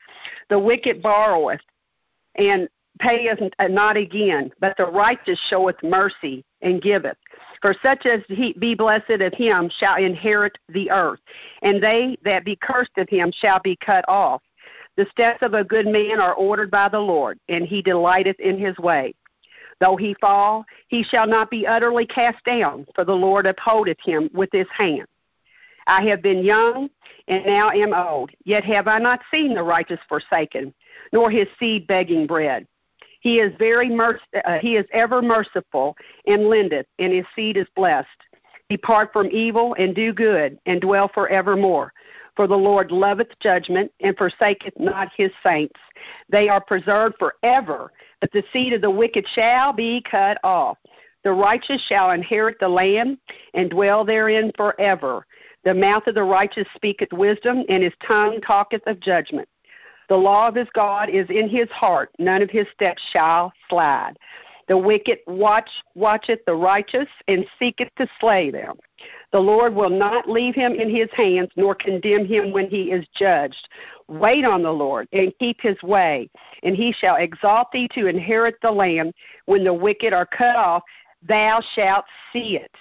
The 0.49 0.59
wicked 0.59 1.01
borroweth, 1.01 1.61
and 2.35 2.68
payeth 3.01 3.41
not 3.69 3.97
again, 3.97 4.51
but 4.61 4.77
the 4.77 4.87
righteous 4.87 5.41
showeth 5.49 5.83
mercy 5.83 6.45
and 6.63 6.83
giveth. 6.83 7.17
For 7.63 7.75
such 7.83 8.07
as 8.07 8.21
he 8.29 8.53
be 8.55 8.75
blessed 8.75 9.11
of 9.11 9.35
him 9.35 9.71
shall 9.79 9.97
inherit 9.97 10.57
the 10.69 10.91
earth, 10.91 11.21
and 11.63 11.83
they 11.83 12.17
that 12.25 12.45
be 12.45 12.57
cursed 12.57 12.97
of 12.97 13.09
him 13.09 13.33
shall 13.33 13.61
be 13.61 13.77
cut 13.77 14.05
off. 14.09 14.43
The 14.97 15.07
steps 15.11 15.43
of 15.43 15.55
a 15.55 15.65
good 15.65 15.87
man 15.87 16.21
are 16.21 16.35
ordered 16.35 16.71
by 16.71 16.89
the 16.89 17.01
Lord, 17.01 17.39
and 17.49 17.65
he 17.65 17.83
delighteth 17.83 18.39
in 18.41 18.59
his 18.59 18.77
way. 18.79 19.15
Though 19.81 19.97
he 19.97 20.15
fall, 20.21 20.65
he 20.89 21.03
shall 21.03 21.27
not 21.27 21.51
be 21.51 21.67
utterly 21.67 22.07
cast 22.07 22.45
down, 22.45 22.87
for 22.95 23.05
the 23.05 23.15
Lord 23.15 23.47
upholdeth 23.47 23.99
him 24.05 24.29
with 24.35 24.51
his 24.53 24.67
hand. 24.77 25.07
I 25.87 26.03
have 26.03 26.23
been 26.23 26.45
young, 26.45 26.91
and 27.29 27.47
now 27.47 27.71
am 27.71 27.95
old, 27.95 28.31
yet 28.45 28.65
have 28.65 28.89
I 28.89 28.99
not 28.99 29.21
seen 29.31 29.55
the 29.55 29.63
righteous 29.63 30.01
forsaken, 30.09 30.75
nor 31.13 31.31
his 31.31 31.49
seed 31.59 31.87
begging 31.87 32.27
bread. 32.27 32.67
He 33.20 33.38
is 33.38 33.52
very 33.59 33.88
merc- 33.88 34.20
uh, 34.44 34.59
he 34.59 34.76
is 34.76 34.87
ever 34.92 35.22
merciful 35.22 35.96
and 36.26 36.48
lendeth, 36.48 36.87
and 36.98 37.12
his 37.12 37.26
seed 37.37 37.56
is 37.56 37.66
blessed. 37.76 38.09
Depart 38.68 39.12
from 39.12 39.28
evil 39.30 39.74
and 39.78 39.94
do 39.94 40.12
good, 40.12 40.59
and 40.66 40.80
dwell 40.80 41.09
forevermore. 41.12 41.92
For 42.37 42.46
the 42.46 42.56
Lord 42.56 42.90
loveth 42.90 43.38
judgment, 43.40 43.92
and 44.00 44.16
forsaketh 44.16 44.78
not 44.78 45.12
his 45.16 45.30
saints. 45.42 45.78
They 46.30 46.48
are 46.48 46.61
preserved 46.61 47.16
forever, 47.18 47.92
but 48.20 48.33
the 48.33 48.44
seed 48.52 48.72
of 48.72 48.80
the 48.80 48.90
wicked 48.90 49.26
shall 49.35 49.72
be 49.72 50.00
cut 50.02 50.38
off. 50.42 50.78
The 51.22 51.33
righteous 51.33 51.83
shall 51.87 52.12
inherit 52.12 52.59
the 52.61 52.68
land, 52.68 53.18
and 53.52 53.68
dwell 53.68 54.04
therein 54.04 54.52
forever. 54.56 55.26
The 55.64 55.74
mouth 55.74 56.06
of 56.06 56.14
the 56.14 56.22
righteous 56.22 56.66
speaketh 56.74 57.12
wisdom, 57.12 57.64
and 57.68 57.83
his 57.83 57.92
tongue 58.06 58.40
talketh 58.40 58.87
of 58.87 59.00
judgment. 59.00 59.48
The 60.11 60.16
law 60.16 60.49
of 60.49 60.57
his 60.57 60.68
God 60.75 61.09
is 61.09 61.31
in 61.31 61.49
his 61.49 61.70
heart, 61.70 62.11
none 62.18 62.42
of 62.42 62.51
his 62.51 62.66
steps 62.75 63.01
shall 63.12 63.53
slide. 63.68 64.14
The 64.66 64.77
wicked 64.77 65.20
watch 65.29 65.70
watcheth 65.94 66.44
the 66.46 66.55
righteous, 66.57 67.07
and 67.29 67.46
seeketh 67.61 67.94
to 67.96 68.09
slay 68.18 68.51
them. 68.51 68.77
The 69.31 69.38
Lord 69.38 69.73
will 69.73 69.88
not 69.88 70.29
leave 70.29 70.57
him 70.57 70.75
in 70.75 70.90
his 70.90 71.11
hands, 71.12 71.51
nor 71.55 71.77
condemn 71.77 72.25
him 72.25 72.51
when 72.51 72.68
he 72.68 72.90
is 72.90 73.07
judged. 73.16 73.68
Wait 74.09 74.44
on 74.44 74.62
the 74.62 74.73
Lord, 74.73 75.07
and 75.12 75.33
keep 75.38 75.61
his 75.61 75.81
way, 75.85 76.29
and 76.64 76.75
he 76.75 76.90
shall 76.90 77.14
exalt 77.14 77.70
thee 77.70 77.87
to 77.94 78.09
inherit 78.09 78.57
the 78.62 78.70
land. 78.73 79.14
When 79.46 79.62
the 79.62 79.73
wicked 79.73 80.12
are 80.12 80.27
cut 80.27 80.57
off, 80.57 80.83
thou 81.23 81.61
shalt 81.77 82.05
see 82.33 82.57
it. 82.57 82.75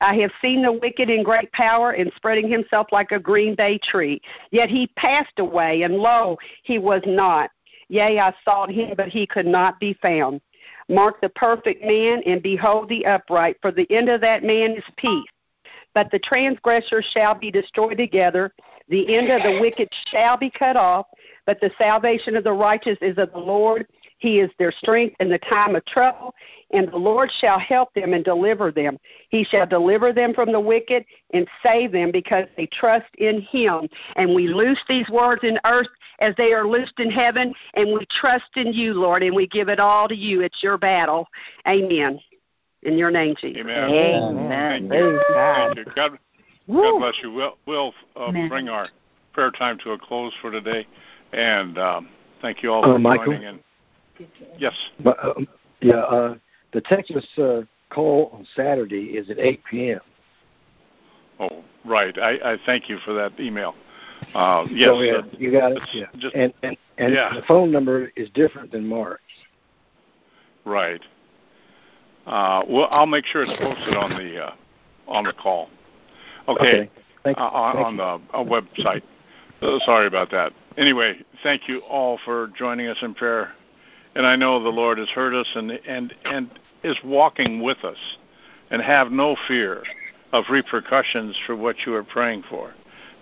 I 0.00 0.14
have 0.16 0.32
seen 0.40 0.62
the 0.62 0.72
wicked 0.72 1.10
in 1.10 1.22
great 1.22 1.52
power 1.52 1.92
and 1.92 2.12
spreading 2.16 2.48
himself 2.48 2.88
like 2.90 3.12
a 3.12 3.18
green 3.18 3.54
bay 3.54 3.78
tree. 3.78 4.20
Yet 4.50 4.70
he 4.70 4.86
passed 4.96 5.38
away, 5.38 5.82
and 5.82 5.96
lo, 5.96 6.38
he 6.62 6.78
was 6.78 7.02
not. 7.06 7.50
Yea, 7.88 8.18
I 8.18 8.32
sought 8.44 8.70
him, 8.70 8.94
but 8.96 9.08
he 9.08 9.26
could 9.26 9.46
not 9.46 9.78
be 9.80 9.94
found. 9.94 10.40
Mark 10.88 11.20
the 11.20 11.28
perfect 11.28 11.82
man, 11.84 12.22
and 12.24 12.42
behold 12.42 12.88
the 12.88 13.04
upright, 13.04 13.56
for 13.60 13.70
the 13.70 13.90
end 13.90 14.08
of 14.08 14.20
that 14.20 14.42
man 14.42 14.72
is 14.72 14.84
peace. 14.96 15.28
But 15.94 16.10
the 16.10 16.18
transgressors 16.20 17.04
shall 17.12 17.34
be 17.34 17.50
destroyed 17.50 17.98
together. 17.98 18.52
The 18.88 19.16
end 19.16 19.28
of 19.30 19.42
the 19.42 19.60
wicked 19.60 19.88
shall 20.10 20.36
be 20.36 20.50
cut 20.50 20.76
off. 20.76 21.06
But 21.46 21.60
the 21.60 21.70
salvation 21.78 22.36
of 22.36 22.44
the 22.44 22.52
righteous 22.52 22.98
is 23.00 23.18
of 23.18 23.32
the 23.32 23.38
Lord. 23.38 23.86
He 24.20 24.38
is 24.38 24.50
their 24.58 24.70
strength 24.70 25.16
in 25.18 25.28
the 25.28 25.38
time 25.38 25.74
of 25.74 25.84
trouble, 25.86 26.34
and 26.72 26.90
the 26.90 26.96
Lord 26.96 27.30
shall 27.40 27.58
help 27.58 27.92
them 27.94 28.12
and 28.12 28.22
deliver 28.22 28.70
them. 28.70 28.98
He 29.30 29.44
shall 29.44 29.66
deliver 29.66 30.12
them 30.12 30.34
from 30.34 30.52
the 30.52 30.60
wicked 30.60 31.04
and 31.32 31.48
save 31.62 31.90
them 31.90 32.10
because 32.12 32.46
they 32.56 32.66
trust 32.66 33.08
in 33.16 33.40
Him. 33.40 33.88
And 34.16 34.34
we 34.34 34.46
loose 34.46 34.80
these 34.88 35.08
words 35.08 35.42
in 35.42 35.58
earth 35.64 35.88
as 36.20 36.34
they 36.36 36.52
are 36.52 36.66
loosed 36.66 37.00
in 37.00 37.10
heaven, 37.10 37.54
and 37.74 37.98
we 37.98 38.06
trust 38.20 38.56
in 38.56 38.74
you, 38.74 38.92
Lord, 38.92 39.22
and 39.22 39.34
we 39.34 39.46
give 39.48 39.68
it 39.68 39.80
all 39.80 40.06
to 40.06 40.14
you. 40.14 40.42
It's 40.42 40.62
your 40.62 40.76
battle. 40.76 41.26
Amen. 41.66 42.20
In 42.82 42.98
your 42.98 43.10
name, 43.10 43.34
Jesus. 43.40 43.62
Amen. 43.62 43.92
Amen. 43.92 44.58
Thank 44.58 44.82
you. 44.82 44.88
Thank 44.88 45.76
you. 45.76 45.84
God, 45.96 46.18
God 46.66 46.98
bless 46.98 47.14
you. 47.22 47.32
We'll, 47.32 47.56
we'll 47.66 47.94
uh, 48.16 48.32
bring 48.48 48.68
our 48.68 48.88
prayer 49.32 49.50
time 49.50 49.78
to 49.84 49.92
a 49.92 49.98
close 49.98 50.32
for 50.42 50.50
today. 50.50 50.86
And 51.32 51.78
um, 51.78 52.08
thank 52.42 52.62
you 52.62 52.70
all 52.70 52.82
for 52.82 52.94
uh, 52.94 52.98
Michael? 52.98 53.26
joining 53.26 53.42
in. 53.42 53.60
Yes. 54.58 54.74
Uh, 55.04 55.12
yeah, 55.80 55.94
uh, 55.94 56.34
the 56.72 56.80
Texas 56.82 57.26
uh, 57.38 57.62
call 57.90 58.30
on 58.32 58.46
Saturday 58.54 59.16
is 59.16 59.30
at 59.30 59.38
8 59.38 59.60
p.m. 59.70 60.00
Oh, 61.38 61.64
right. 61.84 62.16
I, 62.18 62.52
I 62.52 62.56
thank 62.66 62.88
you 62.88 62.98
for 63.04 63.14
that 63.14 63.38
email. 63.40 63.74
Uh, 64.34 64.66
yes. 64.70 64.88
Go 64.88 65.02
ahead. 65.02 65.24
uh, 65.24 65.36
you 65.38 65.50
got 65.52 65.72
it. 65.72 65.82
Yeah. 65.94 66.04
Just, 66.18 66.34
and 66.34 66.52
and, 66.62 66.76
and 66.98 67.14
Yeah. 67.14 67.34
the 67.34 67.42
phone 67.48 67.70
number 67.72 68.12
is 68.16 68.28
different 68.30 68.70
than 68.70 68.86
Mark's. 68.86 69.22
right. 70.64 71.00
Uh, 72.26 72.62
well, 72.68 72.86
I'll 72.90 73.06
make 73.06 73.24
sure 73.24 73.42
it's 73.42 73.58
posted 73.58 73.96
on 73.96 74.10
the 74.10 74.44
uh, 74.44 74.54
on 75.08 75.24
the 75.24 75.32
call. 75.32 75.70
Okay. 76.46 76.68
Okay. 76.82 76.90
Thank 77.24 77.38
you. 77.38 77.42
uh, 77.42 77.48
on, 77.48 77.74
Thank 77.74 77.86
on 77.86 77.96
the 77.96 78.36
uh, 78.36 78.44
website. 78.44 79.02
Uh, 79.62 79.78
sorry 79.84 80.06
about 80.06 80.30
that. 80.30 80.52
Anyway, 80.76 81.16
thank 81.42 81.68
you 81.68 81.80
all 81.80 82.18
for 82.24 82.48
joining 82.56 82.86
us 82.86 82.98
in 83.02 83.14
prayer, 83.14 83.52
and 84.14 84.26
I 84.26 84.36
know 84.36 84.62
the 84.62 84.68
Lord 84.68 84.98
has 84.98 85.08
heard 85.08 85.34
us 85.34 85.48
and 85.54 85.72
and 85.86 86.14
and 86.24 86.50
is 86.82 86.96
walking 87.04 87.62
with 87.62 87.84
us, 87.84 87.98
and 88.70 88.80
have 88.82 89.12
no 89.12 89.36
fear 89.46 89.82
of 90.32 90.44
repercussions 90.50 91.36
for 91.46 91.56
what 91.56 91.76
you 91.84 91.94
are 91.94 92.04
praying 92.04 92.44
for, 92.48 92.72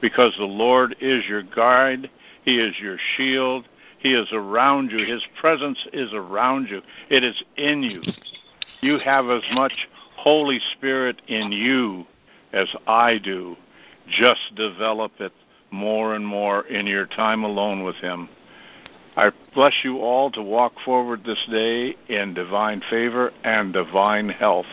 because 0.00 0.34
the 0.38 0.44
Lord 0.44 0.96
is 1.00 1.26
your 1.26 1.42
guide. 1.42 2.10
He 2.44 2.58
is 2.58 2.74
your 2.80 2.98
shield. 3.16 3.68
He 3.98 4.14
is 4.14 4.28
around 4.32 4.92
you. 4.92 5.04
His 5.04 5.22
presence 5.40 5.78
is 5.92 6.12
around 6.12 6.68
you. 6.68 6.82
It 7.10 7.24
is 7.24 7.42
in 7.56 7.82
you. 7.82 8.02
You 8.80 8.98
have 9.00 9.28
as 9.28 9.42
much 9.52 9.72
Holy 10.16 10.60
Spirit 10.76 11.20
in 11.26 11.50
you 11.50 12.06
as 12.52 12.68
I 12.86 13.18
do. 13.18 13.56
Just 14.08 14.54
develop 14.54 15.12
it 15.18 15.32
more 15.70 16.14
and 16.14 16.26
more 16.26 16.66
in 16.68 16.86
your 16.86 17.06
time 17.06 17.42
alone 17.42 17.82
with 17.82 17.96
Him. 17.96 18.28
I 19.18 19.32
bless 19.52 19.72
you 19.82 19.98
all 19.98 20.30
to 20.30 20.42
walk 20.42 20.74
forward 20.84 21.24
this 21.24 21.44
day 21.50 21.96
in 22.08 22.34
divine 22.34 22.80
favor 22.88 23.32
and 23.42 23.72
divine 23.72 24.28
health, 24.28 24.68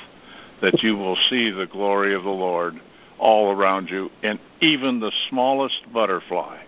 that 0.62 0.84
you 0.84 0.96
will 0.96 1.18
see 1.32 1.50
the 1.50 1.66
glory 1.66 2.14
of 2.14 2.22
the 2.22 2.30
Lord 2.30 2.76
all 3.18 3.52
around 3.52 3.90
you, 3.90 4.12
and 4.22 4.40
even 4.62 5.00
the 5.00 5.12
smallest 5.30 5.92
butterfly. 5.92 6.60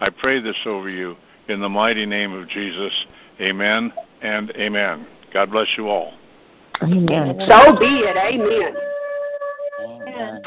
I 0.00 0.10
pray 0.10 0.42
this 0.42 0.58
over 0.66 0.90
you 0.90 1.16
in 1.48 1.62
the 1.62 1.68
mighty 1.68 2.04
name 2.04 2.34
of 2.34 2.46
Jesus. 2.46 2.92
Amen 3.40 3.90
and 4.20 4.50
amen. 4.50 5.06
God 5.32 5.50
bless 5.50 5.68
you 5.78 5.88
all. 5.88 6.12
Amen. 6.82 7.38
So 7.48 7.78
be 7.78 8.00
it. 8.04 8.18
Amen. 8.18 8.76
Amen. 9.80 10.42